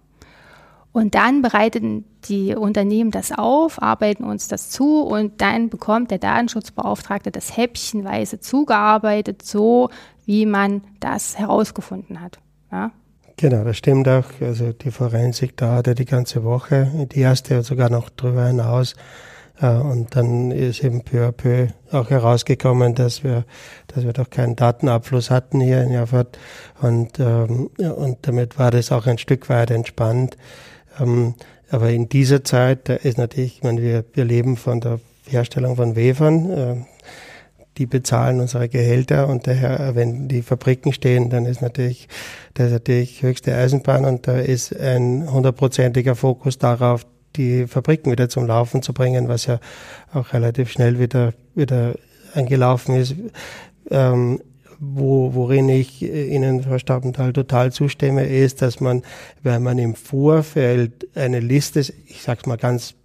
Und 0.96 1.14
dann 1.14 1.42
bereiten 1.42 2.06
die 2.24 2.54
Unternehmen 2.54 3.10
das 3.10 3.30
auf, 3.30 3.82
arbeiten 3.82 4.24
uns 4.24 4.48
das 4.48 4.70
zu 4.70 5.02
und 5.02 5.42
dann 5.42 5.68
bekommt 5.68 6.10
der 6.10 6.16
Datenschutzbeauftragte 6.16 7.30
das 7.30 7.54
häppchenweise 7.54 8.40
zugearbeitet, 8.40 9.42
so 9.42 9.90
wie 10.24 10.46
man 10.46 10.80
das 10.98 11.38
herausgefunden 11.38 12.22
hat. 12.22 12.38
Ja? 12.72 12.92
Genau, 13.36 13.62
das 13.62 13.76
stimmt 13.76 14.08
auch. 14.08 14.24
Also 14.40 14.72
die 14.72 14.90
Forensik 14.90 15.58
dauerte 15.58 15.94
die 15.94 16.06
ganze 16.06 16.44
Woche, 16.44 16.90
die 17.12 17.20
erste 17.20 17.62
sogar 17.62 17.90
noch 17.90 18.08
drüber 18.08 18.46
hinaus. 18.46 18.94
Äh, 19.60 19.76
und 19.76 20.16
dann 20.16 20.50
ist 20.50 20.82
eben 20.82 21.02
peu 21.02 21.28
à 21.28 21.32
peu 21.32 21.68
auch 21.92 22.08
herausgekommen, 22.08 22.94
dass 22.94 23.22
wir, 23.22 23.44
dass 23.88 24.04
wir 24.04 24.14
doch 24.14 24.30
keinen 24.30 24.56
Datenabfluss 24.56 25.30
hatten 25.30 25.60
hier 25.60 25.82
in 25.82 25.92
Jaffert. 25.92 26.38
Und, 26.80 27.20
ähm, 27.20 27.68
und 27.76 28.16
damit 28.22 28.58
war 28.58 28.70
das 28.70 28.92
auch 28.92 29.06
ein 29.06 29.18
Stück 29.18 29.50
weit 29.50 29.70
entspannt. 29.70 30.38
Ähm, 31.00 31.34
aber 31.70 31.90
in 31.90 32.08
dieser 32.08 32.44
Zeit, 32.44 32.88
da 32.88 32.94
ist 32.94 33.18
natürlich, 33.18 33.58
ich 33.58 33.62
meine, 33.62 33.82
wir, 33.82 34.04
wir 34.12 34.24
leben 34.24 34.56
von 34.56 34.80
der 34.80 35.00
Herstellung 35.26 35.76
von 35.76 35.96
Wefern. 35.96 36.50
Äh, 36.50 36.76
die 37.78 37.86
bezahlen 37.86 38.40
unsere 38.40 38.68
Gehälter 38.68 39.28
und 39.28 39.46
daher, 39.46 39.94
wenn 39.94 40.28
die 40.28 40.42
Fabriken 40.42 40.92
stehen, 40.92 41.28
dann 41.28 41.44
ist 41.44 41.60
natürlich, 41.60 42.08
das 42.54 42.68
ist 42.68 42.72
natürlich 42.72 43.22
höchste 43.22 43.54
Eisenbahn 43.54 44.04
und 44.04 44.26
da 44.26 44.38
ist 44.38 44.74
ein 44.74 45.30
hundertprozentiger 45.30 46.14
Fokus 46.14 46.58
darauf, 46.58 47.06
die 47.36 47.66
Fabriken 47.66 48.10
wieder 48.10 48.30
zum 48.30 48.46
Laufen 48.46 48.80
zu 48.80 48.94
bringen, 48.94 49.28
was 49.28 49.44
ja 49.44 49.60
auch 50.14 50.32
relativ 50.32 50.70
schnell 50.70 50.98
wieder, 50.98 51.34
wieder 51.54 51.96
angelaufen 52.34 52.94
ist. 52.96 53.14
Ähm, 53.90 54.40
wo, 54.78 55.34
worin 55.34 55.68
ich 55.68 56.02
Ihnen, 56.02 56.62
Frau 56.62 56.78
Staubenthal, 56.78 57.32
total 57.32 57.72
zustimme, 57.72 58.26
ist, 58.26 58.62
dass 58.62 58.80
man, 58.80 59.02
wenn 59.42 59.62
man 59.62 59.78
im 59.78 59.94
Vorfeld 59.94 61.06
eine 61.14 61.40
Liste, 61.40 61.80
ich 61.80 62.22
sag's 62.22 62.46
mal 62.46 62.56
ganz 62.56 62.95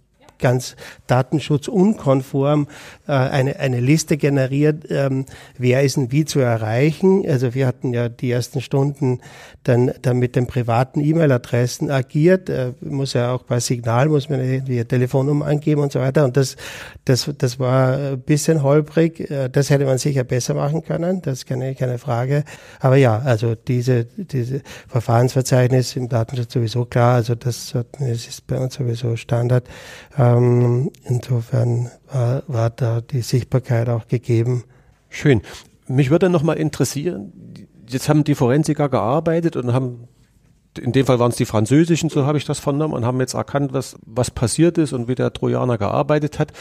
ganz 0.42 0.76
datenschutzunkonform 1.06 2.68
äh, 3.08 3.12
eine, 3.12 3.58
eine 3.58 3.80
Liste 3.80 4.18
generiert, 4.18 4.84
ähm, 4.90 5.24
wer 5.56 5.82
ist 5.82 5.96
denn 5.96 6.12
wie 6.12 6.26
zu 6.26 6.40
erreichen. 6.40 7.24
Also 7.26 7.54
wir 7.54 7.66
hatten 7.66 7.94
ja 7.94 8.10
die 8.10 8.30
ersten 8.30 8.60
Stunden 8.60 9.20
dann, 9.64 9.92
dann 10.02 10.18
mit 10.18 10.36
den 10.36 10.46
privaten 10.46 11.00
E-Mail-Adressen 11.00 11.90
agiert. 11.90 12.50
Äh, 12.50 12.72
muss 12.80 13.14
ja 13.14 13.32
auch 13.32 13.44
bei 13.44 13.60
Signal, 13.60 14.08
muss 14.08 14.28
man 14.28 14.64
die 14.64 14.84
Telefonnummer 14.84 15.46
angeben 15.46 15.80
und 15.80 15.92
so 15.92 16.00
weiter. 16.00 16.24
Und 16.24 16.36
das, 16.36 16.56
das, 17.04 17.30
das 17.38 17.58
war 17.58 17.96
ein 17.96 18.20
bisschen 18.20 18.62
holprig. 18.62 19.30
Äh, 19.30 19.48
das 19.48 19.70
hätte 19.70 19.84
man 19.84 19.98
sicher 19.98 20.24
besser 20.24 20.54
machen 20.54 20.82
können. 20.82 21.22
Das 21.22 21.38
ist 21.38 21.46
keine, 21.46 21.74
keine 21.74 21.98
Frage. 21.98 22.44
Aber 22.80 22.96
ja, 22.96 23.18
also 23.18 23.54
diese, 23.54 24.04
diese 24.04 24.62
Verfahrensverzeichnis 24.88 25.96
im 25.96 26.08
Datenschutz 26.08 26.52
sowieso 26.52 26.84
klar. 26.84 27.14
Also 27.14 27.36
das, 27.36 27.72
das 27.72 28.26
ist 28.26 28.46
bei 28.46 28.58
uns 28.58 28.74
sowieso 28.74 29.16
Standard. 29.16 29.64
Ähm, 30.32 30.90
insofern 31.04 31.90
war, 32.10 32.42
war 32.46 32.70
da 32.70 33.00
die 33.00 33.22
Sichtbarkeit 33.22 33.88
auch 33.88 34.06
gegeben. 34.06 34.64
Schön. 35.08 35.42
Mich 35.86 36.10
würde 36.10 36.30
noch 36.30 36.42
mal 36.42 36.54
interessieren, 36.54 37.32
jetzt 37.88 38.08
haben 38.08 38.24
die 38.24 38.34
Forensiker 38.34 38.88
gearbeitet 38.88 39.56
und 39.56 39.72
haben, 39.72 40.08
in 40.78 40.92
dem 40.92 41.06
Fall 41.06 41.18
waren 41.18 41.30
es 41.30 41.36
die 41.36 41.44
Französischen, 41.44 42.08
so 42.08 42.24
habe 42.24 42.38
ich 42.38 42.44
das 42.44 42.58
vernommen, 42.58 42.94
und 42.94 43.04
haben 43.04 43.20
jetzt 43.20 43.34
erkannt, 43.34 43.72
was, 43.72 43.96
was 44.06 44.30
passiert 44.30 44.78
ist 44.78 44.92
und 44.92 45.08
wie 45.08 45.14
der 45.14 45.32
Trojaner 45.32 45.76
gearbeitet 45.76 46.38
hat. 46.38 46.52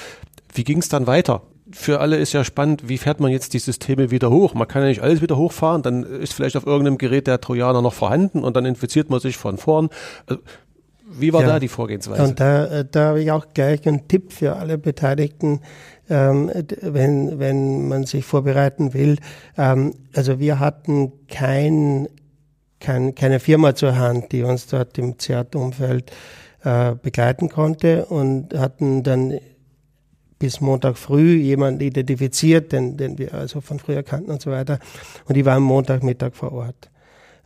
Wie 0.54 0.64
ging 0.64 0.80
es 0.80 0.90
dann 0.90 1.08
weiter? 1.08 1.44
Für 1.72 2.02
alle 2.02 2.18
ist 2.18 2.34
ja 2.34 2.44
spannend, 2.44 2.90
wie 2.90 2.98
fährt 2.98 3.22
man 3.22 3.32
jetzt 3.32 3.54
die 3.54 3.60
Systeme 3.60 4.12
wieder 4.12 4.30
hoch? 4.30 4.54
Man 4.54 4.68
kann 4.68 4.82
ja 4.82 4.90
nicht 4.90 5.02
alles 5.02 5.22
wieder 5.22 5.38
hochfahren, 5.38 5.84
dann 5.84 6.04
ist 6.04 6.34
vielleicht 6.34 6.58
auf 6.58 6.66
irgendeinem 6.66 6.98
Gerät 6.98 7.28
der 7.28 7.40
Trojaner 7.40 7.82
noch 7.82 7.94
vorhanden 7.94 8.44
und 8.44 8.58
dann 8.58 8.66
infiziert 8.66 9.10
man 9.10 9.22
sich 9.22 9.38
von 9.38 9.58
vorn. 9.58 9.90
Wie 11.20 11.34
war 11.34 11.42
ja. 11.42 11.48
da 11.48 11.60
die 11.60 11.68
Vorgehensweise? 11.68 12.24
Und 12.24 12.40
da, 12.40 12.66
äh, 12.66 12.86
da 12.90 13.10
habe 13.10 13.22
ich 13.22 13.32
auch 13.32 13.48
gleich 13.54 13.88
einen 13.88 14.08
Tipp 14.08 14.34
für 14.34 14.56
alle 14.56 14.78
Beteiligten, 14.78 15.62
ähm, 16.10 16.52
wenn, 16.82 17.40
wenn 17.40 17.88
man 17.88 18.06
sich 18.06 18.26
vorbereiten 18.26 18.94
will. 18.94 19.18
Ähm, 19.58 19.94
also 20.14 20.40
wir 20.40 20.60
hatten 20.60 21.12
kein, 21.28 22.08
kein, 22.80 23.16
keine 23.16 23.40
Firma 23.40 23.76
zur 23.76 23.98
Hand, 23.98 24.32
die 24.32 24.44
uns 24.44 24.68
dort 24.68 24.98
im 24.98 25.18
CERT-Umfeld 25.20 26.12
äh, 26.64 26.96
begleiten 26.96 27.50
konnte 27.50 28.06
und 28.06 28.54
hatten 28.58 29.04
dann 29.04 29.40
bis 30.42 30.60
Montag 30.60 30.98
früh 30.98 31.36
jemanden 31.36 31.82
identifiziert, 31.82 32.72
den, 32.72 32.98
den 32.98 33.18
wir 33.20 33.34
also 33.36 33.62
von 33.62 33.78
früher 33.78 34.02
kannten 34.02 34.32
und 34.32 34.42
so 34.42 34.50
weiter. 34.50 34.80
Und 35.26 35.38
die 35.38 35.46
waren 35.46 35.62
Montagmittag 35.62 36.34
vor 36.34 36.52
Ort. 36.52 36.90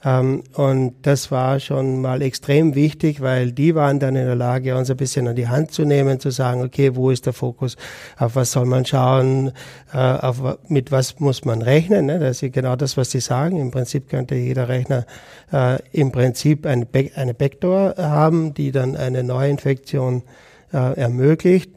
Ähm, 0.03 0.43
und 0.53 0.95
das 1.01 1.31
war 1.31 1.60
schon 1.60 2.01
mal 2.01 2.21
extrem 2.21 2.75
wichtig, 2.75 3.21
weil 3.21 3.51
die 3.51 3.75
waren 3.75 3.99
dann 3.99 4.15
in 4.15 4.25
der 4.25 4.36
Lage, 4.36 4.75
uns 4.75 4.89
ein 4.91 4.97
bisschen 4.97 5.27
an 5.27 5.36
die 5.36 5.47
Hand 5.47 5.71
zu 5.71 5.86
nehmen, 5.86 6.19
zu 6.19 6.29
sagen, 6.29 6.62
okay, 6.63 6.95
wo 6.95 7.10
ist 7.10 7.25
der 7.25 7.34
Fokus, 7.34 7.75
auf 8.17 8.36
was 8.36 8.51
soll 8.51 8.65
man 8.65 8.86
schauen, 8.86 9.51
äh, 9.93 9.97
auf, 9.97 10.41
mit 10.67 10.91
was 10.91 11.19
muss 11.19 11.45
man 11.45 11.62
rechnen. 11.62 12.05
Ne? 12.05 12.19
Das 12.19 12.43
ist 12.43 12.53
genau 12.53 12.75
das, 12.75 12.97
was 12.97 13.12
sie 13.12 13.19
sagen. 13.19 13.58
Im 13.58 13.71
Prinzip 13.71 14.10
könnte 14.10 14.36
jeder 14.36 14.69
Rechner 14.69 15.05
äh, 15.51 15.79
im 15.91 16.12
Prinzip 16.12 16.65
eine, 16.65 16.86
Back 16.86 17.17
eine 17.17 17.34
Backdoor 17.34 17.95
haben, 17.97 18.53
die 18.53 18.71
dann 18.71 18.95
eine 18.95 19.23
Neuinfektion 19.23 20.23
äh, 20.73 20.99
ermöglicht. 20.99 21.71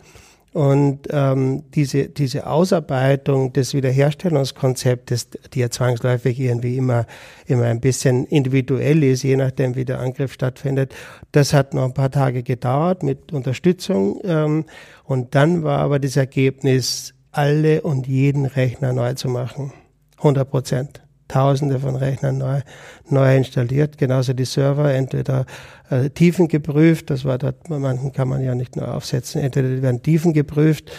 Und 0.58 1.06
ähm, 1.10 1.62
diese, 1.72 2.08
diese 2.08 2.48
Ausarbeitung 2.48 3.52
des 3.52 3.74
Wiederherstellungskonzeptes, 3.74 5.28
die 5.54 5.60
ja 5.60 5.70
zwangsläufig 5.70 6.40
irgendwie 6.40 6.76
immer, 6.76 7.06
immer 7.46 7.66
ein 7.66 7.80
bisschen 7.80 8.24
individuell 8.24 9.04
ist, 9.04 9.22
je 9.22 9.36
nachdem, 9.36 9.76
wie 9.76 9.84
der 9.84 10.00
Angriff 10.00 10.32
stattfindet, 10.32 10.92
das 11.30 11.52
hat 11.52 11.74
noch 11.74 11.84
ein 11.84 11.94
paar 11.94 12.10
Tage 12.10 12.42
gedauert 12.42 13.04
mit 13.04 13.32
Unterstützung. 13.32 14.20
Ähm, 14.24 14.64
und 15.04 15.36
dann 15.36 15.62
war 15.62 15.78
aber 15.78 16.00
das 16.00 16.16
Ergebnis, 16.16 17.14
alle 17.30 17.82
und 17.82 18.08
jeden 18.08 18.44
Rechner 18.44 18.92
neu 18.92 19.14
zu 19.14 19.28
machen. 19.28 19.72
100 20.16 20.50
Prozent. 20.50 21.07
Tausende 21.28 21.78
von 21.78 21.94
Rechnern 21.94 22.38
neu, 22.38 22.60
neu 23.08 23.36
installiert, 23.36 23.98
genauso 23.98 24.32
die 24.32 24.46
Server, 24.46 24.92
entweder 24.92 25.44
äh, 25.90 26.08
Tiefen 26.08 26.48
geprüft, 26.48 27.10
das 27.10 27.24
war 27.24 27.36
dort, 27.36 27.68
manchen 27.68 28.12
kann 28.12 28.28
man 28.28 28.42
ja 28.42 28.54
nicht 28.54 28.76
nur 28.76 28.94
aufsetzen, 28.94 29.40
entweder 29.42 29.68
die 29.68 29.82
werden 29.82 30.02
Tiefen 30.02 30.32
geprüft 30.32 30.90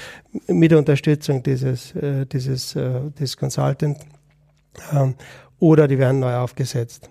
mit 0.47 0.71
Unterstützung 0.73 1.41
dieses, 1.41 1.95
äh, 1.95 2.25
dieses, 2.27 2.75
äh, 2.75 3.01
dieses 3.17 3.37
Consultant, 3.37 3.97
ähm, 4.93 5.15
oder 5.59 5.87
die 5.87 5.97
werden 5.97 6.19
neu 6.19 6.35
aufgesetzt. 6.35 7.09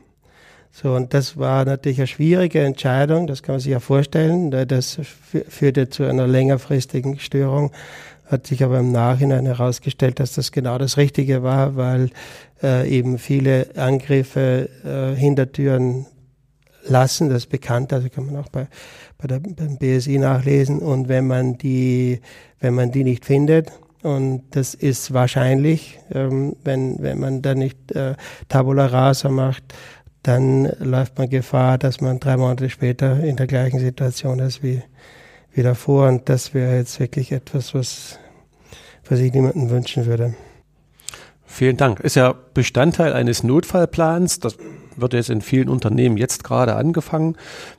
So, 0.70 0.94
und 0.94 1.12
das 1.12 1.36
war 1.36 1.64
natürlich 1.64 1.98
eine 1.98 2.06
schwierige 2.06 2.62
Entscheidung, 2.62 3.26
das 3.26 3.42
kann 3.42 3.54
man 3.54 3.60
sich 3.60 3.72
ja 3.72 3.80
vorstellen, 3.80 4.50
das 4.68 5.00
führte 5.48 5.88
zu 5.88 6.04
einer 6.04 6.26
längerfristigen 6.26 7.18
Störung 7.18 7.72
hat 8.30 8.46
sich 8.46 8.62
aber 8.62 8.78
im 8.78 8.92
Nachhinein 8.92 9.46
herausgestellt, 9.46 10.20
dass 10.20 10.34
das 10.34 10.52
genau 10.52 10.78
das 10.78 10.96
Richtige 10.96 11.42
war, 11.42 11.76
weil 11.76 12.10
äh, 12.62 12.88
eben 12.88 13.18
viele 13.18 13.68
Angriffe 13.76 14.68
äh, 14.84 15.18
Hintertüren 15.18 16.06
lassen, 16.86 17.28
das 17.28 17.44
ist 17.44 17.50
bekannt, 17.50 17.92
also 17.92 18.08
kann 18.08 18.26
man 18.26 18.36
auch 18.36 18.48
bei, 18.48 18.68
bei 19.18 19.28
der, 19.28 19.40
beim 19.40 19.78
BSI 19.78 20.18
nachlesen. 20.18 20.78
Und 20.78 21.08
wenn 21.08 21.26
man 21.26 21.58
die, 21.58 22.20
wenn 22.60 22.74
man 22.74 22.92
die 22.92 23.04
nicht 23.04 23.24
findet, 23.24 23.72
und 24.02 24.44
das 24.52 24.74
ist 24.74 25.12
wahrscheinlich, 25.12 25.98
ähm, 26.12 26.54
wenn, 26.62 27.02
wenn 27.02 27.18
man 27.18 27.42
da 27.42 27.54
nicht 27.54 27.92
äh, 27.92 28.14
Tabula 28.48 28.86
Rasa 28.86 29.28
macht, 29.28 29.74
dann 30.22 30.70
läuft 30.78 31.18
man 31.18 31.28
Gefahr, 31.28 31.78
dass 31.78 32.00
man 32.00 32.20
drei 32.20 32.36
Monate 32.36 32.70
später 32.70 33.20
in 33.20 33.36
der 33.36 33.46
gleichen 33.46 33.80
Situation 33.80 34.38
ist 34.38 34.62
wie, 34.62 34.82
wie 35.58 35.62
davor. 35.62 36.08
Und 36.08 36.28
das 36.30 36.54
wäre 36.54 36.76
jetzt 36.76 36.98
wirklich 37.00 37.32
etwas, 37.32 37.74
was, 37.74 38.18
was 39.08 39.18
ich 39.18 39.32
niemandem 39.34 39.68
wünschen 39.68 40.06
würde. 40.06 40.34
Vielen 41.44 41.76
Dank. 41.76 42.00
Ist 42.00 42.16
ja 42.16 42.34
Bestandteil 42.54 43.12
eines 43.12 43.42
Notfallplans. 43.42 44.38
Das 44.40 44.56
wird 44.96 45.14
jetzt 45.14 45.30
in 45.30 45.40
vielen 45.40 45.68
Unternehmen 45.68 46.16
jetzt 46.16 46.44
gerade 46.44 46.76
angefangen. 46.76 47.36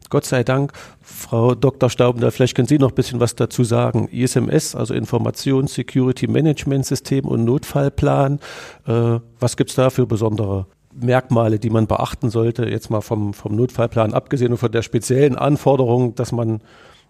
Gott 0.09 0.25
sei 0.25 0.43
Dank. 0.43 0.73
Frau 1.01 1.55
Dr. 1.55 1.89
Staubender, 1.89 2.31
vielleicht 2.31 2.55
können 2.55 2.67
Sie 2.67 2.79
noch 2.79 2.89
ein 2.89 2.95
bisschen 2.95 3.19
was 3.19 3.35
dazu 3.35 3.63
sagen. 3.63 4.07
ISMS, 4.09 4.75
also 4.75 4.93
Informations 4.93 5.73
Security 5.73 6.27
Management 6.27 6.85
System 6.85 7.25
und 7.25 7.45
Notfallplan. 7.45 8.39
Äh, 8.87 9.19
was 9.39 9.55
gibt's 9.55 9.75
da 9.75 9.89
für 9.89 10.05
besondere 10.05 10.65
Merkmale, 10.93 11.59
die 11.59 11.69
man 11.69 11.87
beachten 11.87 12.29
sollte? 12.29 12.65
Jetzt 12.65 12.89
mal 12.89 13.01
vom, 13.01 13.33
vom 13.33 13.55
Notfallplan 13.55 14.13
abgesehen 14.13 14.51
und 14.51 14.57
von 14.57 14.71
der 14.71 14.81
speziellen 14.81 15.35
Anforderung, 15.35 16.15
dass 16.15 16.31
man, 16.31 16.61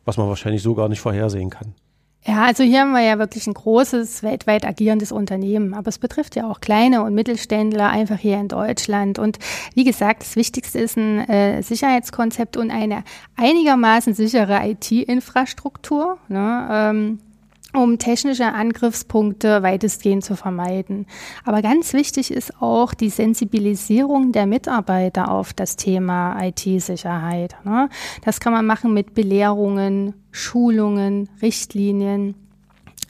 was 0.05 0.17
man 0.17 0.27
wahrscheinlich 0.27 0.61
so 0.61 0.75
gar 0.75 0.89
nicht 0.89 1.01
vorhersehen 1.01 1.49
kann. 1.49 1.73
Ja, 2.25 2.43
also 2.43 2.63
hier 2.63 2.81
haben 2.81 2.91
wir 2.91 3.01
ja 3.01 3.17
wirklich 3.17 3.47
ein 3.47 3.53
großes, 3.53 4.23
weltweit 4.23 4.65
agierendes 4.65 5.11
Unternehmen, 5.11 5.73
aber 5.73 5.87
es 5.87 5.99
betrifft 5.99 6.35
ja 6.35 6.49
auch 6.49 6.59
kleine 6.59 7.01
und 7.01 7.15
Mittelständler 7.15 7.89
einfach 7.89 8.17
hier 8.17 8.37
in 8.37 8.49
Deutschland. 8.49 9.19
Und 9.19 9.39
wie 9.73 9.85
gesagt, 9.85 10.23
das 10.23 10.35
Wichtigste 10.35 10.79
ist 10.79 10.97
ein 10.97 11.19
äh, 11.29 11.63
Sicherheitskonzept 11.63 12.57
und 12.57 12.71
eine 12.71 13.03
einigermaßen 13.37 14.13
sichere 14.13 14.59
IT-Infrastruktur. 14.69 16.17
Ne? 16.27 16.67
Ähm, 16.69 17.19
um 17.73 17.99
technische 17.99 18.45
Angriffspunkte 18.45 19.61
weitestgehend 19.61 20.23
zu 20.23 20.35
vermeiden. 20.35 21.05
Aber 21.45 21.61
ganz 21.61 21.93
wichtig 21.93 22.31
ist 22.31 22.61
auch 22.61 22.93
die 22.93 23.09
Sensibilisierung 23.09 24.31
der 24.31 24.47
Mitarbeiter 24.47 25.31
auf 25.31 25.53
das 25.53 25.75
Thema 25.75 26.41
IT-Sicherheit. 26.43 27.55
Ne? 27.63 27.89
Das 28.23 28.39
kann 28.39 28.53
man 28.53 28.65
machen 28.65 28.93
mit 28.93 29.13
Belehrungen, 29.13 30.13
Schulungen, 30.31 31.29
Richtlinien, 31.41 32.35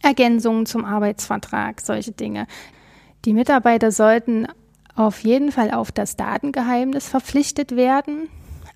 Ergänzungen 0.02 0.66
zum 0.66 0.86
Arbeitsvertrag, 0.86 1.82
solche 1.82 2.12
Dinge. 2.12 2.48
Die 3.26 3.34
Mitarbeiter 3.34 3.92
sollten 3.92 4.48
auf 4.96 5.20
jeden 5.24 5.52
Fall 5.52 5.72
auf 5.72 5.92
das 5.92 6.18
Datengeheimnis 6.18 7.08
verpflichtet 7.08 7.76
werden, 7.76 8.28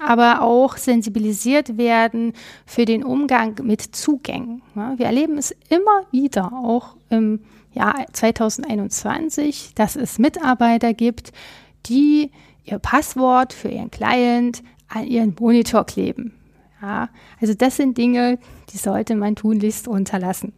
aber 0.06 0.42
auch 0.42 0.78
sensibilisiert 0.78 1.78
werden 1.78 2.34
für 2.66 2.86
den 2.86 3.04
Umgang 3.04 3.56
mit 3.64 3.82
Zugängen. 3.82 4.62
Wir 4.98 5.06
erleben 5.06 5.38
es 5.38 5.56
immer 5.70 6.06
wieder, 6.12 6.52
auch 6.54 6.96
im 7.10 7.40
Jahr 7.74 8.06
2021, 8.12 9.74
dass 9.76 9.96
es 9.96 10.20
Mitarbeiter 10.20 10.94
gibt, 10.94 11.32
die 11.86 12.32
ihr 12.66 12.80
Passwort 12.80 13.54
für 13.54 13.70
ihren 13.70 13.92
Client 13.92 14.64
an 14.88 15.06
ihren 15.06 15.36
Monitor 15.40 15.86
kleben. 15.86 16.34
Ja, 16.82 17.10
also 17.40 17.54
das 17.54 17.78
sind 17.78 17.98
Dinge, 17.98 18.38
die 18.72 18.78
sollte 18.78 19.16
man 19.16 19.36
tunlichst 19.36 19.88
unterlassen 19.88 20.54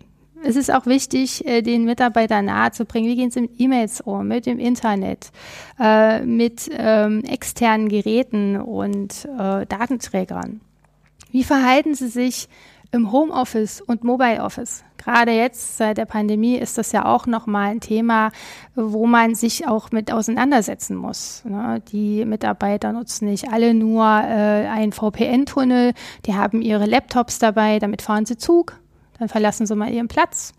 es 0.46 0.56
ist 0.56 0.72
auch 0.72 0.86
wichtig, 0.86 1.46
äh, 1.46 1.62
den 1.62 1.86
Mitarbeitern 1.86 2.46
nahezubringen, 2.46 3.10
wie 3.10 3.16
gehen 3.16 3.32
sie 3.32 3.42
mit 3.42 3.60
E-Mails 3.60 4.02
um, 4.02 4.28
mit 4.28 4.46
dem 4.46 4.60
Internet, 4.60 5.32
äh, 5.80 6.22
mit 6.22 6.70
ähm, 6.72 7.24
externen 7.24 7.90
Geräten 7.90 8.62
und 8.62 9.26
äh, 9.26 9.66
Datenträgern. 9.66 10.62
Wie 11.32 11.44
verhalten 11.44 11.96
sie 11.96 12.08
sich 12.08 12.48
im 12.92 13.12
Homeoffice 13.12 13.82
und 13.82 14.04
Mobile 14.04 14.42
Office? 14.42 14.84
Gerade 14.98 15.32
jetzt 15.32 15.78
seit 15.78 15.98
der 15.98 16.06
Pandemie 16.06 16.56
ist 16.56 16.78
das 16.78 16.92
ja 16.92 17.06
auch 17.06 17.26
nochmal 17.26 17.72
ein 17.72 17.82
Thema, 17.82 18.32
wo 18.76 19.06
man 19.06 19.36
sich 19.36 19.68
auch 19.68 19.92
mit 19.92 20.12
auseinandersetzen 20.14 20.96
muss. 20.96 21.44
Ne? 21.46 21.82
Die 21.92 22.24
Mitarbeiter 22.26 22.94
nutzen 22.94 23.26
nicht 23.26 23.52
alle 23.52 23.74
nur 23.74 24.06
einen 24.06 24.94
VPN-Tunnel, 24.94 25.94
die 26.26 26.36
haben 26.36 26.62
ihre 26.62 26.86
Laptops 26.86 27.38
dabei, 27.38 27.80
damit 27.80 28.02
fahren 28.02 28.26
sie 28.26 28.38
Zug 28.38 28.80
dann 29.20 29.30
verlassen 29.30 29.66
sie 29.66 29.76
mal 29.76 29.92
ihren 29.92 30.08
Platz. 30.08 30.54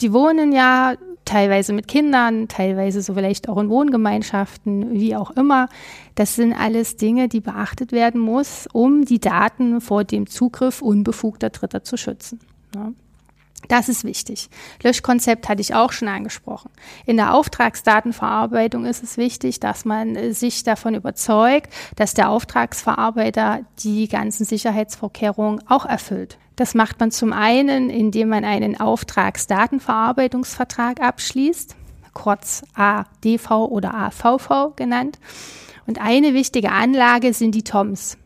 Die 0.00 0.12
wohnen 0.12 0.52
ja 0.52 0.94
teilweise 1.24 1.72
mit 1.72 1.88
Kindern, 1.88 2.48
teilweise 2.48 3.02
so 3.02 3.14
vielleicht 3.14 3.48
auch 3.48 3.58
in 3.58 3.68
Wohngemeinschaften, 3.68 4.94
wie 4.94 5.14
auch 5.14 5.30
immer. 5.32 5.68
Das 6.14 6.36
sind 6.36 6.54
alles 6.54 6.96
Dinge, 6.96 7.28
die 7.28 7.40
beachtet 7.40 7.92
werden 7.92 8.20
muss, 8.20 8.66
um 8.72 9.04
die 9.04 9.20
Daten 9.20 9.80
vor 9.80 10.04
dem 10.04 10.26
Zugriff 10.26 10.80
unbefugter 10.80 11.50
Dritter 11.50 11.84
zu 11.84 11.96
schützen. 11.96 12.40
Ja. 12.74 12.92
Das 13.66 13.88
ist 13.88 14.04
wichtig. 14.04 14.48
Löschkonzept 14.82 15.48
hatte 15.48 15.60
ich 15.60 15.74
auch 15.74 15.90
schon 15.92 16.08
angesprochen. 16.08 16.70
In 17.06 17.16
der 17.16 17.34
Auftragsdatenverarbeitung 17.34 18.86
ist 18.86 19.02
es 19.02 19.16
wichtig, 19.16 19.58
dass 19.58 19.84
man 19.84 20.32
sich 20.32 20.62
davon 20.62 20.94
überzeugt, 20.94 21.72
dass 21.96 22.14
der 22.14 22.30
Auftragsverarbeiter 22.30 23.62
die 23.80 24.08
ganzen 24.08 24.44
Sicherheitsvorkehrungen 24.44 25.60
auch 25.68 25.84
erfüllt. 25.84 26.38
Das 26.58 26.74
macht 26.74 26.98
man 26.98 27.12
zum 27.12 27.32
einen, 27.32 27.88
indem 27.88 28.30
man 28.30 28.44
einen 28.44 28.80
Auftragsdatenverarbeitungsvertrag 28.80 31.00
abschließt, 31.00 31.76
kurz 32.14 32.64
ADV 32.74 33.68
oder 33.70 33.94
AVV 33.94 34.74
genannt. 34.74 35.20
Und 35.86 36.00
eine 36.00 36.34
wichtige 36.34 36.72
Anlage 36.72 37.32
sind 37.32 37.54
die 37.54 37.62
TOMs, 37.62 38.18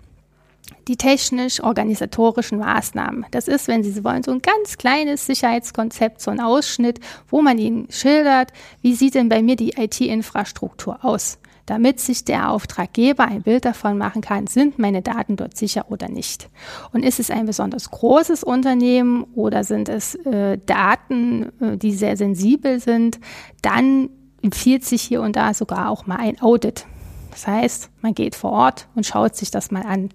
die 0.89 0.97
technisch-organisatorischen 0.97 2.59
Maßnahmen. 2.59 3.27
Das 3.33 3.49
ist, 3.49 3.69
wenn 3.69 3.85
Sie 3.85 3.93
so 3.93 4.03
wollen, 4.03 4.23
so 4.23 4.33
ein 4.33 4.41
ganz 4.41 4.79
kleines 4.79 5.27
Sicherheitskonzept, 5.27 6.23
so 6.23 6.31
ein 6.31 6.41
Ausschnitt, 6.41 7.01
wo 7.29 7.43
man 7.43 7.59
Ihnen 7.59 7.87
schildert, 7.91 8.51
wie 8.81 8.95
sieht 8.95 9.15
denn 9.15 9.29
bei 9.29 9.43
mir 9.43 9.57
die 9.57 9.75
IT-Infrastruktur 9.77 11.05
aus 11.05 11.37
damit 11.67 12.01
sich 12.01 12.25
der 12.25 12.51
Auftraggeber 12.51 13.25
ein 13.25 13.43
Bild 13.43 13.65
davon 13.65 13.99
machen 13.99 14.23
kann, 14.23 14.47
sind 14.47 14.79
meine 14.79 15.03
Daten 15.03 15.37
dort 15.37 15.57
sicher 15.57 15.87
oder 15.91 16.09
nicht. 16.09 16.49
Und 16.93 17.05
ist 17.05 17.21
es 17.21 17.31
ein 17.31 17.47
besonders 17.47 17.91
großes 17.91 18.45
Unternehmen 18.45 19.25
oder 19.35 19.65
sind 19.65 19.89
es 19.89 20.15
äh, 20.15 20.59
Daten, 20.67 21.53
äh, 21.61 21.77
die 21.77 21.93
sehr 21.93 22.17
sensibel 22.17 22.81
sind, 22.81 23.21
dann 23.63 24.11
empfiehlt 24.43 24.85
sich 24.85 25.03
hier 25.03 25.23
und 25.23 25.37
da 25.37 25.55
sogar 25.55 25.89
auch 25.89 26.07
mal 26.07 26.19
ein 26.19 26.41
Audit. 26.41 26.87
Das 27.31 27.47
heißt, 27.47 27.91
man 28.03 28.15
geht 28.15 28.35
vor 28.35 28.53
Ort 28.53 28.89
und 28.95 29.07
schaut 29.07 29.37
sich 29.37 29.51
das 29.51 29.71
mal 29.71 29.83
an. 29.83 30.11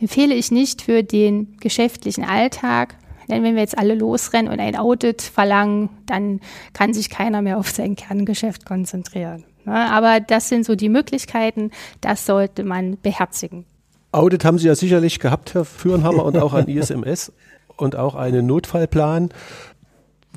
Empfehle 0.00 0.34
ich 0.34 0.50
nicht 0.50 0.82
für 0.82 1.04
den 1.04 1.56
geschäftlichen 1.58 2.24
Alltag, 2.24 2.96
denn 3.28 3.42
wenn 3.42 3.54
wir 3.54 3.62
jetzt 3.62 3.78
alle 3.78 3.94
losrennen 3.94 4.50
und 4.50 4.60
ein 4.60 4.76
Audit 4.76 5.22
verlangen, 5.22 5.90
dann 6.06 6.40
kann 6.72 6.94
sich 6.94 7.10
keiner 7.10 7.42
mehr 7.42 7.58
auf 7.58 7.70
sein 7.70 7.96
Kerngeschäft 7.96 8.64
konzentrieren. 8.64 9.44
Ne? 9.66 9.90
Aber 9.90 10.20
das 10.20 10.48
sind 10.48 10.64
so 10.64 10.74
die 10.74 10.88
Möglichkeiten, 10.88 11.70
das 12.00 12.24
sollte 12.24 12.64
man 12.64 12.96
beherzigen. 13.02 13.66
Audit 14.12 14.44
haben 14.44 14.58
Sie 14.58 14.68
ja 14.68 14.74
sicherlich 14.74 15.18
gehabt, 15.18 15.52
Herr 15.54 15.64
Führenhammer, 15.64 16.24
und 16.24 16.38
auch 16.38 16.54
ein 16.54 16.68
ISMS 16.68 17.32
und 17.76 17.96
auch 17.96 18.14
einen 18.14 18.46
Notfallplan. 18.46 19.30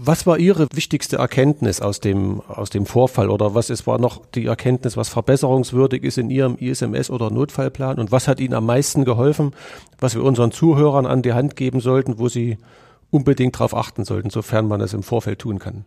Was 0.01 0.25
war 0.25 0.37
Ihre 0.37 0.67
wichtigste 0.73 1.17
Erkenntnis 1.17 1.81
aus 1.81 1.99
dem, 1.99 2.41
aus 2.47 2.69
dem 2.69 2.85
Vorfall 2.85 3.29
oder 3.29 3.53
was 3.53 3.69
ist, 3.69 3.85
war 3.85 3.99
noch 3.99 4.25
die 4.25 4.45
Erkenntnis, 4.45 4.95
was 4.95 5.09
verbesserungswürdig 5.09 6.03
ist 6.03 6.17
in 6.17 6.29
Ihrem 6.29 6.55
ISMS 6.55 7.09
oder 7.09 7.29
Notfallplan 7.31 7.99
und 7.99 8.11
was 8.11 8.27
hat 8.27 8.39
Ihnen 8.39 8.53
am 8.53 8.65
meisten 8.65 9.03
geholfen, 9.03 9.51
was 9.99 10.15
wir 10.15 10.23
unseren 10.23 10.51
Zuhörern 10.51 11.05
an 11.05 11.21
die 11.21 11.33
Hand 11.33 11.57
geben 11.57 11.81
sollten, 11.81 12.17
wo 12.17 12.29
sie 12.29 12.57
unbedingt 13.11 13.55
darauf 13.55 13.75
achten 13.75 14.05
sollten, 14.05 14.29
sofern 14.29 14.67
man 14.67 14.79
es 14.79 14.93
im 14.93 15.03
Vorfeld 15.03 15.39
tun 15.39 15.59
kann? 15.59 15.83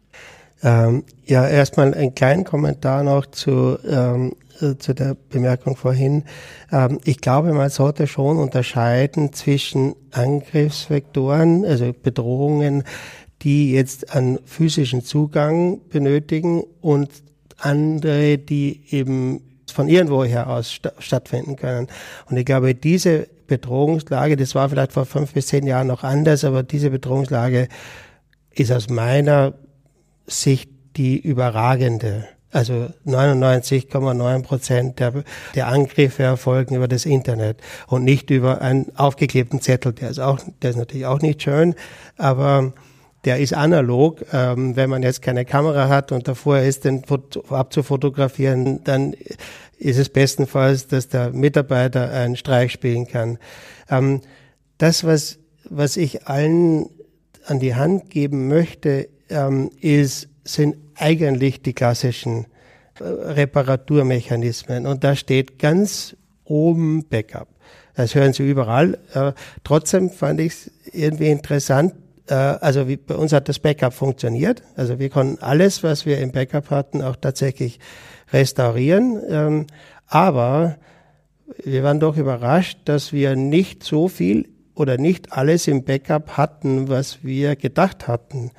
Ähm, 0.63 1.05
ja, 1.25 1.47
erstmal 1.47 1.93
einen 1.93 2.15
kleinen 2.15 2.45
Kommentar 2.45 3.03
noch 3.03 3.27
zu, 3.27 3.79
ähm, 3.89 4.35
äh, 4.61 4.77
zu 4.77 4.95
der 4.95 5.17
Bemerkung 5.29 5.77
vorhin. 5.77 6.25
Ähm, 6.71 7.01
ich 7.05 7.21
glaube, 7.21 7.53
man 7.53 7.69
sollte 7.69 8.07
schon 8.07 8.39
unterscheiden 8.39 9.33
zwischen 9.33 9.95
Angriffsvektoren, 10.13 11.65
also 11.65 11.93
Bedrohungen, 11.93 12.85
die 13.43 13.73
jetzt 13.73 14.15
einen 14.15 14.39
physischen 14.45 15.03
Zugang 15.03 15.81
benötigen 15.89 16.63
und 16.81 17.11
andere, 17.59 18.39
die 18.39 18.83
eben 18.91 19.41
von 19.73 19.89
irgendwoher 19.89 20.49
aus 20.49 20.71
st 20.71 20.93
stattfinden 20.99 21.57
können. 21.57 21.89
Und 22.31 22.37
ich 22.37 22.45
glaube, 22.45 22.75
diese 22.75 23.27
Bedrohungslage, 23.49 24.37
das 24.37 24.55
war 24.55 24.69
vielleicht 24.69 24.93
vor 24.93 25.07
fünf 25.07 25.33
bis 25.33 25.49
zehn 25.49 25.67
Jahren 25.67 25.89
noch 25.89 26.05
anders, 26.05 26.45
aber 26.45 26.63
diese 26.63 26.91
Bedrohungslage 26.91 27.69
ist 28.55 28.71
aus 28.71 28.89
meiner 28.89 29.55
Sicht 30.27 30.71
die 30.97 31.19
überragende. 31.19 32.27
Also 32.51 32.91
99,9 33.07 34.43
Prozent 34.43 34.99
der, 35.01 35.25
der 35.55 35.69
Angriffe 35.69 36.23
erfolgen 36.23 36.75
über 36.75 36.87
das 36.87 37.07
Internet 37.07 37.57
und 37.87 38.05
nicht 38.05 38.29
über 38.29 38.61
einen 38.61 38.95
aufgeklebten 38.95 39.63
Zettel. 39.63 39.95
Der 39.95 40.11
ist 40.11 40.19
auch, 40.19 40.39
der 40.61 40.71
ist 40.71 40.77
natürlich 40.77 41.07
auch 41.07 41.21
nicht 41.21 41.43
schön, 41.43 41.75
aber 42.19 42.75
der 43.25 43.39
ist 43.39 43.55
analog. 43.55 44.23
Ähm, 44.33 44.77
wenn 44.77 44.91
man 44.91 45.03
jetzt 45.03 45.23
keine 45.23 45.47
Kamera 45.47 45.89
hat 45.89 46.13
und 46.13 46.29
davor 46.29 46.59
ist, 46.59 46.85
den 46.85 47.03
abzufotografieren, 47.49 48.85
dann 48.85 49.15
ist 49.79 49.99
es 49.99 50.11
bestenfalls, 50.11 50.89
dass 50.89 51.09
der 51.09 51.31
Mitarbeiter 51.31 52.11
einen 52.11 52.37
Streich 52.37 52.73
spielen 52.73 53.07
kann. 53.07 53.39
Ähm, 53.89 54.21
das, 54.77 55.05
was, 55.05 55.39
was 55.69 55.97
ich 55.97 56.27
allen 56.27 56.91
an 57.47 57.61
die 57.61 57.75
Hand 57.75 58.11
geben 58.11 58.49
möchte, 58.49 59.09
ähm, 59.33 59.71
ist, 59.81 60.29
sind 60.45 60.77
eigentlich 60.97 61.63
die 61.63 61.73
klassischen 61.73 62.47
äh, 63.01 63.05
Reparaturmechanismen. 63.05 64.87
Und 64.87 65.05
da 65.05 65.17
steht 65.17 65.59
ganz 65.59 66.17
oben 66.45 67.09
Backup. 67.09 67.49
Das 67.95 68.15
hören 68.15 68.33
Sie 68.33 68.49
überall. 68.49 68.99
Äh, 69.15 69.33
trotzdem 69.65 70.11
fand 70.11 70.41
ich 70.41 70.53
es 70.53 70.71
irgendwie 70.93 71.31
interessant. 71.31 71.95
Äh, 72.29 72.35
also 72.35 72.89
wie, 72.89 72.97
bei 72.97 73.15
uns 73.15 73.33
hat 73.33 73.49
das 73.49 73.59
Backup 73.59 73.93
funktioniert. 73.93 74.63
Also 74.77 74.99
wir 74.99 75.11
konnten 75.11 75.43
alles, 75.43 75.83
was 75.83 76.07
wir 76.07 76.19
im 76.19 76.33
Backup 76.33 76.71
hatten, 76.71 77.03
auch 77.03 77.17
tatsächlich 77.17 77.79
restaurieren. 78.33 79.21
Ähm, 79.29 79.67
aber 80.07 80.77
wir 81.63 81.83
waren 81.83 82.01
doch 82.01 82.17
überrascht, 82.17 82.79
dass 82.87 83.13
wir 83.13 83.37
nicht 83.37 83.83
so 83.85 84.09
viel 84.09 84.49
oder 84.75 84.97
nicht 84.97 85.33
alles 85.33 85.69
im 85.69 85.85
Backup 85.85 86.37
hatten, 86.37 86.89
was 86.89 87.23
wir 87.23 87.57
gedacht 87.57 88.09
hatten. 88.09 88.51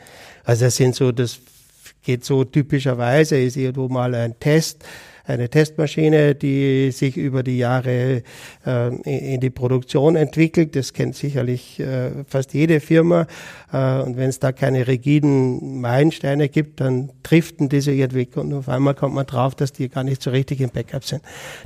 Also 0.44 0.66
das 0.66 0.76
sind 0.76 0.96
so, 0.96 1.12
das 1.12 1.40
geht 2.04 2.26
so 2.26 2.44
typischerweise, 2.44 3.40
ist 3.40 3.58
irgendwo 3.58 3.88
mal 3.88 4.14
ein 4.14 4.40
Test, 4.40 4.84
eine 5.26 5.50
Testmaschine, 5.50 6.36
die 6.36 6.92
sich 6.92 7.16
über 7.16 7.44
die 7.44 7.58
Jahre 7.58 8.24
äh, 8.66 9.34
in 9.34 9.40
die 9.40 9.50
Produktion 9.50 10.18
entwickelt. 10.18 10.76
Das 10.76 10.92
kennt 10.92 11.16
sicherlich 11.16 11.80
äh, 11.80 12.12
fast 12.28 12.54
jede 12.54 12.82
Firma. 12.82 13.28
Äh, 13.72 14.02
und 14.02 14.18
wenn 14.18 14.30
es 14.30 14.40
da 14.40 14.52
keine 14.52 14.86
rigiden 14.88 15.80
Meilensteine 15.80 16.50
gibt, 16.50 16.82
dann 16.82 17.10
driften 17.24 17.70
diese 17.70 17.94
irgendwie 17.94 18.28
und 18.36 18.54
auf 18.54 18.68
einmal 18.68 18.96
kommt 18.96 19.16
man 19.16 19.26
drauf, 19.26 19.56
dass 19.56 19.72
die 19.72 19.88
gar 19.88 20.04
nicht 20.04 20.22
so 20.22 20.32
richtig 20.32 20.60
im 20.60 20.70
Backup 20.70 21.06
sind. 21.06 21.22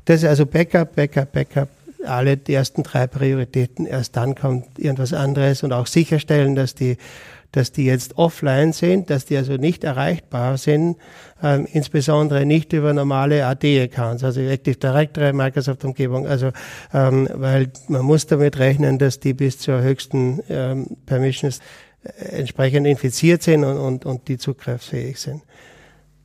Das 0.06 0.22
ist 0.22 0.30
also 0.30 0.46
Backup, 0.46 0.96
Backup, 0.96 1.32
Backup, 1.32 1.70
alle 2.06 2.38
die 2.38 2.54
ersten 2.54 2.84
drei 2.84 3.08
Prioritäten. 3.08 3.86
Erst 3.86 4.16
dann 4.16 4.36
kommt 4.36 4.80
irgendwas 4.80 5.14
anderes 5.14 5.64
und 5.64 5.74
auch 5.74 5.88
sicherstellen, 5.88 6.56
dass 6.56 6.76
die 6.76 6.98
dass 7.52 7.72
die 7.72 7.86
jetzt 7.86 8.18
offline 8.18 8.74
sind, 8.74 9.10
dass 9.10 9.26
die 9.26 9.38
also 9.38 9.54
nicht 9.54 9.84
erreichbar 9.84 10.58
sind, 10.58 10.98
ähm, 11.42 11.68
insbesondere 11.72 12.46
nicht 12.46 12.74
über 12.74 12.94
normale 12.94 13.46
AD-Accounts, 13.46 14.24
also 14.24 14.42
Active 14.42 14.76
Directory, 14.76 15.34
Microsoft-Umgebung, 15.34 16.28
also 16.28 16.52
ähm, 16.94 17.28
weil 17.34 17.72
man 17.88 18.04
muss 18.04 18.28
damit 18.28 18.60
rechnen, 18.60 19.00
dass 19.00 19.20
die 19.20 19.34
bis 19.34 19.60
zur 19.60 19.82
höchsten 19.82 20.42
ähm, 20.50 20.98
Permissions 21.06 21.60
äh, 22.04 22.38
entsprechend 22.38 22.86
infiziert 22.86 23.44
sind 23.44 23.64
und, 23.64 23.78
und, 23.78 24.06
und 24.06 24.28
die 24.28 24.38
zugriffsfähig 24.38 25.18
sind. 25.20 25.42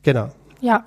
Genau. 0.03 0.31
Ja, 0.61 0.85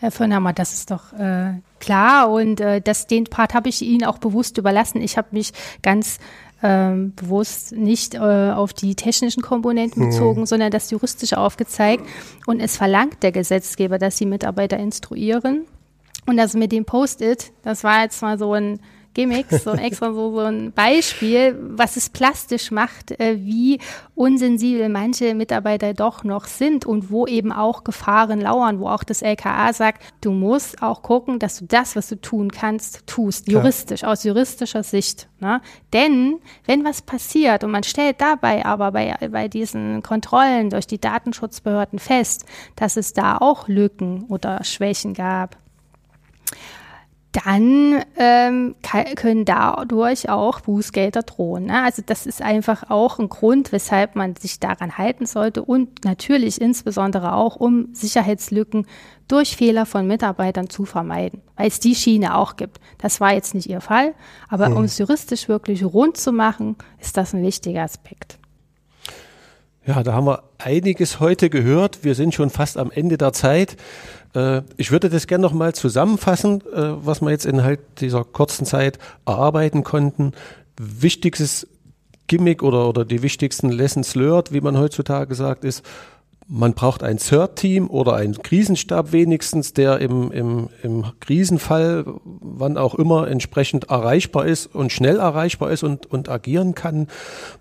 Herr 0.00 0.10
Firnhammer, 0.10 0.54
das 0.54 0.72
ist 0.72 0.90
doch 0.90 1.12
äh, 1.12 1.52
klar 1.78 2.30
und 2.30 2.58
äh, 2.60 2.80
das, 2.80 3.06
den 3.06 3.24
Part 3.24 3.52
habe 3.52 3.68
ich 3.68 3.82
Ihnen 3.82 4.04
auch 4.04 4.16
bewusst 4.16 4.56
überlassen. 4.56 5.02
Ich 5.02 5.18
habe 5.18 5.28
mich 5.32 5.52
ganz 5.82 6.18
ähm, 6.62 7.12
bewusst 7.14 7.72
nicht 7.72 8.14
äh, 8.14 8.18
auf 8.18 8.72
die 8.72 8.94
technischen 8.94 9.42
Komponenten 9.42 10.02
mhm. 10.02 10.10
bezogen, 10.10 10.40
mhm. 10.40 10.46
sondern 10.46 10.70
das 10.70 10.90
Juristische 10.90 11.38
aufgezeigt. 11.38 12.06
Und 12.46 12.60
es 12.60 12.78
verlangt 12.78 13.22
der 13.22 13.32
Gesetzgeber, 13.32 13.98
dass 13.98 14.16
sie 14.16 14.26
Mitarbeiter 14.26 14.78
instruieren. 14.78 15.66
Und 16.26 16.36
das 16.36 16.54
mit 16.54 16.72
dem 16.72 16.84
Post-it, 16.84 17.52
das 17.62 17.84
war 17.84 18.02
jetzt 18.02 18.22
mal 18.22 18.38
so 18.38 18.54
ein 18.54 18.80
Gimmicks, 19.14 19.64
so 19.64 19.72
extra 19.72 20.12
so, 20.12 20.34
so 20.34 20.40
ein 20.40 20.72
Beispiel, 20.72 21.58
was 21.60 21.96
es 21.96 22.08
plastisch 22.10 22.70
macht, 22.70 23.18
äh, 23.20 23.38
wie 23.40 23.80
unsensibel 24.14 24.88
manche 24.88 25.34
Mitarbeiter 25.34 25.94
doch 25.94 26.22
noch 26.22 26.44
sind 26.44 26.86
und 26.86 27.10
wo 27.10 27.26
eben 27.26 27.52
auch 27.52 27.82
Gefahren 27.82 28.40
lauern, 28.40 28.78
wo 28.78 28.88
auch 28.88 29.02
das 29.02 29.22
LKA 29.22 29.72
sagt, 29.72 30.02
du 30.20 30.30
musst 30.30 30.82
auch 30.82 31.02
gucken, 31.02 31.38
dass 31.38 31.58
du 31.58 31.66
das, 31.66 31.96
was 31.96 32.08
du 32.08 32.20
tun 32.20 32.52
kannst, 32.52 33.06
tust, 33.06 33.46
Klar. 33.46 33.62
juristisch, 33.62 34.04
aus 34.04 34.22
juristischer 34.24 34.82
Sicht. 34.82 35.28
Ne? 35.40 35.60
Denn 35.92 36.38
wenn 36.66 36.84
was 36.84 37.02
passiert 37.02 37.64
und 37.64 37.72
man 37.72 37.82
stellt 37.82 38.20
dabei 38.20 38.64
aber 38.64 38.92
bei, 38.92 39.16
bei 39.30 39.48
diesen 39.48 40.02
Kontrollen 40.02 40.70
durch 40.70 40.86
die 40.86 41.00
Datenschutzbehörden 41.00 41.98
fest, 41.98 42.44
dass 42.76 42.96
es 42.96 43.12
da 43.12 43.38
auch 43.38 43.66
Lücken 43.66 44.24
oder 44.28 44.62
Schwächen 44.62 45.14
gab, 45.14 45.56
dann 47.32 48.02
ähm, 48.16 48.74
können 49.14 49.44
dadurch 49.44 50.28
auch 50.28 50.60
Bußgelder 50.60 51.22
drohen. 51.22 51.66
Ne? 51.66 51.82
Also 51.82 52.02
das 52.04 52.26
ist 52.26 52.42
einfach 52.42 52.90
auch 52.90 53.20
ein 53.20 53.28
Grund, 53.28 53.70
weshalb 53.70 54.16
man 54.16 54.34
sich 54.34 54.58
daran 54.58 54.98
halten 54.98 55.26
sollte 55.26 55.62
und 55.62 56.04
natürlich 56.04 56.60
insbesondere 56.60 57.34
auch, 57.34 57.56
um 57.56 57.94
Sicherheitslücken 57.94 58.86
durch 59.28 59.56
Fehler 59.56 59.86
von 59.86 60.08
Mitarbeitern 60.08 60.68
zu 60.68 60.84
vermeiden, 60.84 61.40
weil 61.56 61.68
es 61.68 61.78
die 61.78 61.94
Schiene 61.94 62.36
auch 62.36 62.56
gibt. 62.56 62.80
Das 62.98 63.20
war 63.20 63.32
jetzt 63.32 63.54
nicht 63.54 63.68
Ihr 63.68 63.80
Fall, 63.80 64.14
aber 64.48 64.66
hm. 64.66 64.76
um 64.76 64.84
es 64.84 64.98
juristisch 64.98 65.48
wirklich 65.48 65.84
rund 65.84 66.16
zu 66.16 66.32
machen, 66.32 66.74
ist 66.98 67.16
das 67.16 67.32
ein 67.32 67.44
wichtiger 67.44 67.82
Aspekt. 67.82 68.39
Ja, 69.90 70.04
da 70.04 70.12
haben 70.12 70.28
wir 70.28 70.44
einiges 70.58 71.18
heute 71.18 71.50
gehört. 71.50 72.04
Wir 72.04 72.14
sind 72.14 72.32
schon 72.32 72.48
fast 72.48 72.78
am 72.78 72.92
Ende 72.92 73.18
der 73.18 73.32
Zeit. 73.32 73.76
Äh, 74.36 74.62
ich 74.76 74.92
würde 74.92 75.10
das 75.10 75.26
gerne 75.26 75.42
nochmal 75.42 75.74
zusammenfassen, 75.74 76.60
äh, 76.72 76.92
was 77.04 77.20
wir 77.20 77.30
jetzt 77.30 77.44
innerhalb 77.44 77.96
dieser 77.96 78.22
kurzen 78.22 78.66
Zeit 78.66 79.00
erarbeiten 79.26 79.82
konnten. 79.82 80.30
Wichtigstes 80.80 81.66
Gimmick 82.28 82.62
oder, 82.62 82.88
oder 82.88 83.04
die 83.04 83.22
wichtigsten 83.24 83.68
Lessons 83.70 84.14
learned, 84.14 84.52
wie 84.52 84.60
man 84.60 84.78
heutzutage 84.78 85.34
sagt, 85.34 85.64
ist, 85.64 85.84
man 86.52 86.74
braucht 86.74 87.04
ein 87.04 87.18
CERT-Team 87.18 87.88
oder 87.88 88.16
einen 88.16 88.34
Krisenstab 88.34 89.12
wenigstens, 89.12 89.72
der 89.72 90.00
im, 90.00 90.32
im, 90.32 90.68
im 90.82 91.04
Krisenfall, 91.20 92.04
wann 92.24 92.76
auch 92.76 92.96
immer, 92.96 93.28
entsprechend 93.28 93.84
erreichbar 93.84 94.46
ist 94.46 94.66
und 94.66 94.90
schnell 94.90 95.20
erreichbar 95.20 95.70
ist 95.70 95.84
und, 95.84 96.06
und 96.06 96.28
agieren 96.28 96.74
kann. 96.74 97.06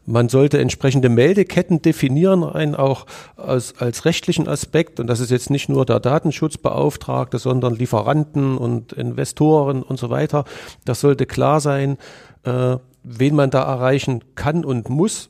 Man 0.07 0.27
sollte 0.27 0.57
entsprechende 0.57 1.09
Meldeketten 1.09 1.83
definieren, 1.83 2.41
rein 2.41 2.73
auch 2.73 3.05
als, 3.37 3.75
als 3.77 4.05
rechtlichen 4.05 4.47
Aspekt. 4.47 4.99
Und 4.99 5.05
das 5.05 5.19
ist 5.19 5.29
jetzt 5.29 5.51
nicht 5.51 5.69
nur 5.69 5.85
der 5.85 5.99
Datenschutzbeauftragte, 5.99 7.37
sondern 7.37 7.75
Lieferanten 7.75 8.57
und 8.57 8.93
Investoren 8.93 9.83
und 9.83 9.99
so 9.99 10.09
weiter. 10.09 10.45
Das 10.85 10.99
sollte 10.99 11.27
klar 11.27 11.61
sein, 11.61 11.99
äh, 12.43 12.77
wen 13.03 13.35
man 13.35 13.51
da 13.51 13.61
erreichen 13.61 14.23
kann 14.33 14.65
und 14.65 14.89
muss. 14.89 15.29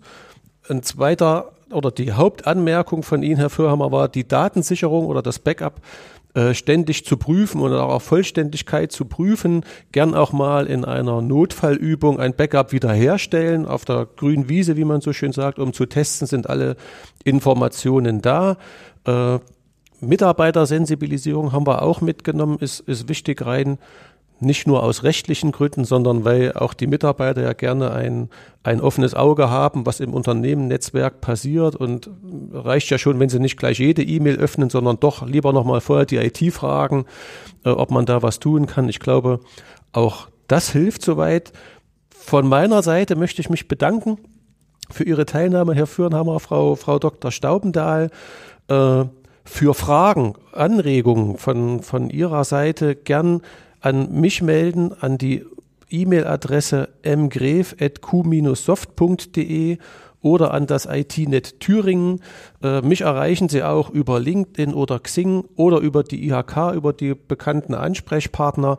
Ein 0.70 0.82
zweiter 0.82 1.52
oder 1.72 1.92
die 1.92 2.14
Hauptanmerkung 2.14 3.04
von 3.04 3.24
Ihnen, 3.24 3.38
Herr 3.38 3.50
Fürhammer, 3.50 3.92
war, 3.92 4.08
die 4.08 4.28
Datensicherung 4.28 5.06
oder 5.06 5.22
das 5.22 5.40
Backup 5.40 5.82
äh, 6.36 6.54
ständig 6.54 7.06
zu 7.06 7.18
prüfen 7.18 7.62
und 7.62 7.74
auch 7.74 7.90
auf 7.90 8.04
Vollständigkeit 8.04 8.92
zu 8.92 9.06
prüfen, 9.06 9.64
gern 9.92 10.14
auch 10.14 10.32
mal 10.32 10.68
in 10.68 10.86
einer 10.86 11.22
Notfallübung 11.22 12.20
ein 12.20 12.36
Backup 12.36 12.72
wiederherstellen, 12.72 13.66
auf 13.66 13.84
der 13.84 14.08
grünen 14.16 14.48
Wiese, 14.48 14.78
wie 14.78 14.86
man 14.86 15.02
so 15.02 15.12
schön 15.12 15.32
sagt, 15.32 15.58
um 15.58 15.74
zu 15.74 15.88
testen, 15.88 16.28
sind 16.28 16.48
alle 16.48 16.76
Informationen 17.24 18.22
da. 18.22 18.58
Äh, 19.06 19.40
Mitarbeitersensibilisierung 20.02 21.52
haben 21.52 21.66
wir 21.66 21.82
auch 21.82 22.00
mitgenommen, 22.00 22.58
ist, 22.60 22.82
ist 22.82 23.10
wichtig 23.10 23.46
rein 23.46 23.80
nicht 24.42 24.68
nur 24.68 24.84
aus 24.84 25.04
rechtlichen 25.04 25.52
Gründen, 25.52 25.84
sondern 25.84 26.24
weil 26.26 26.54
auch 26.54 26.74
die 26.74 26.88
Mitarbeiter 26.88 27.42
ja 27.42 27.54
gerne 27.54 27.92
ein, 27.92 28.30
ein 28.64 28.82
offenes 28.82 29.14
Auge 29.14 29.50
haben, 29.50 29.86
was 29.86 30.00
im 30.00 30.14
Unternehmen-Netzwerk 30.14 31.22
passiert 31.22 31.76
und 31.76 32.10
reicht 32.52 32.90
ja 32.90 32.98
schon, 32.98 33.20
wenn 33.20 33.30
sie 33.30 33.40
nicht 33.40 33.58
gleich 33.58 33.80
jede 33.80 34.04
E-Mail 34.04 34.38
öffnen, 34.38 34.70
sondern 34.70 35.00
doch 35.00 35.26
lieber 35.28 35.54
nochmal 35.54 35.82
vorher 35.82 36.06
die 36.06 36.18
IT 36.18 36.54
fragen, 36.54 37.06
äh, 37.66 37.70
ob 37.70 37.92
man 37.92 38.06
da 38.06 38.22
was 38.22 38.40
tun 38.40 38.66
kann. 38.66 38.88
Ich 38.90 39.00
glaube, 39.00 39.40
auch 39.92 40.30
das 40.48 40.72
hilft 40.72 41.02
soweit. 41.02 41.52
Von 42.10 42.48
meiner 42.48 42.82
Seite 42.84 43.16
möchte 43.16 43.42
ich 43.42 43.50
mich 43.50 43.68
bedanken 43.68 44.18
für 44.90 45.04
Ihre 45.04 45.26
Teilnahme, 45.26 45.76
Herr 45.76 45.88
Fürnhammer, 45.88 46.40
Frau, 46.40 46.76
Frau 46.76 47.00
Dr. 47.00 47.32
Staubendahl. 47.32 48.10
Äh, 48.68 49.06
für 49.50 49.74
Fragen, 49.74 50.36
Anregungen 50.52 51.38
von, 51.38 51.82
von 51.82 52.12
Ihrer 52.12 52.44
Seite 52.44 52.96
gern 52.96 53.42
an 53.82 54.12
mich 54.12 54.42
melden, 54.42 54.94
an 55.00 55.18
die 55.18 55.46
E-Mail-Adresse 55.90 56.90
mgref.q-soft.de 57.04 59.78
oder 60.22 60.54
an 60.54 60.68
das 60.68 60.86
IT-Net 60.86 61.60
Thüringen. 61.60 62.22
Äh, 62.62 62.82
mich 62.82 63.02
erreichen 63.02 63.50
Sie 63.50 63.64
auch 63.64 63.90
über 63.90 64.20
LinkedIn 64.20 64.74
oder 64.74 65.00
Xing 65.00 65.46
oder 65.56 65.80
über 65.80 66.04
die 66.04 66.28
IHK, 66.28 66.74
über 66.76 66.94
die 66.94 67.16
bekannten 67.16 67.74
Ansprechpartner. 67.74 68.78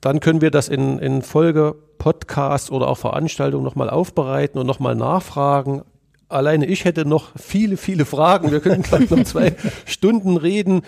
Dann 0.00 0.20
können 0.20 0.40
wir 0.40 0.52
das 0.52 0.68
in, 0.68 1.00
in 1.00 1.22
Folge 1.22 1.74
Podcasts 1.98 2.70
oder 2.70 2.88
auch 2.88 2.98
Veranstaltungen 2.98 3.64
nochmal 3.64 3.90
aufbereiten 3.90 4.58
und 4.58 4.66
nochmal 4.66 4.94
nachfragen. 4.94 5.82
Alleine 6.28 6.66
ich 6.66 6.84
hätte 6.84 7.06
noch 7.06 7.30
viele, 7.38 7.76
viele 7.76 8.04
Fragen. 8.04 8.50
Wir 8.50 8.60
könnten 8.60 8.82
gleich 8.82 9.08
noch 9.08 9.24
zwei 9.24 9.54
Stunden 9.86 10.36
reden. 10.36 10.82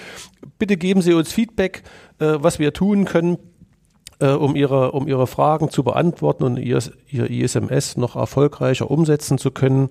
Bitte 0.59 0.76
geben 0.76 1.00
Sie 1.00 1.14
uns 1.14 1.33
Feedback, 1.33 1.83
äh, 2.18 2.35
was 2.38 2.59
wir 2.59 2.74
tun 2.74 3.07
können, 3.07 3.38
äh, 4.18 4.29
um, 4.29 4.55
ihre, 4.55 4.92
um 4.92 5.09
Ihre 5.09 5.26
Fragen 5.26 5.70
zu 5.70 5.83
beantworten 5.83 6.44
und 6.44 6.59
ihr, 6.59 6.79
ihr 7.09 7.31
ISMS 7.31 7.96
noch 7.96 8.16
erfolgreicher 8.16 8.90
umsetzen 8.90 9.38
zu 9.38 9.50
können. 9.50 9.88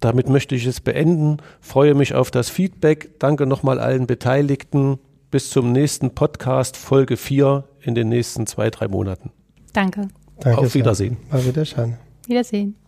Damit 0.00 0.28
möchte 0.28 0.54
ich 0.54 0.66
es 0.66 0.80
beenden. 0.80 1.38
Freue 1.60 1.94
mich 1.94 2.14
auf 2.14 2.30
das 2.30 2.50
Feedback. 2.50 3.18
Danke 3.18 3.46
nochmal 3.46 3.78
allen 3.78 4.06
Beteiligten. 4.06 4.98
Bis 5.30 5.48
zum 5.48 5.72
nächsten 5.72 6.14
Podcast, 6.14 6.76
Folge 6.76 7.16
4 7.16 7.64
in 7.80 7.94
den 7.94 8.10
nächsten 8.10 8.46
zwei, 8.46 8.68
drei 8.68 8.86
Monaten. 8.86 9.30
Danke. 9.72 10.08
Danke 10.40 10.60
Auf 10.60 10.74
Wiedersehen. 10.74 11.16
Auf 11.30 11.46
Wiedersehen. 11.46 11.96
Wiedersehen. 12.26 12.83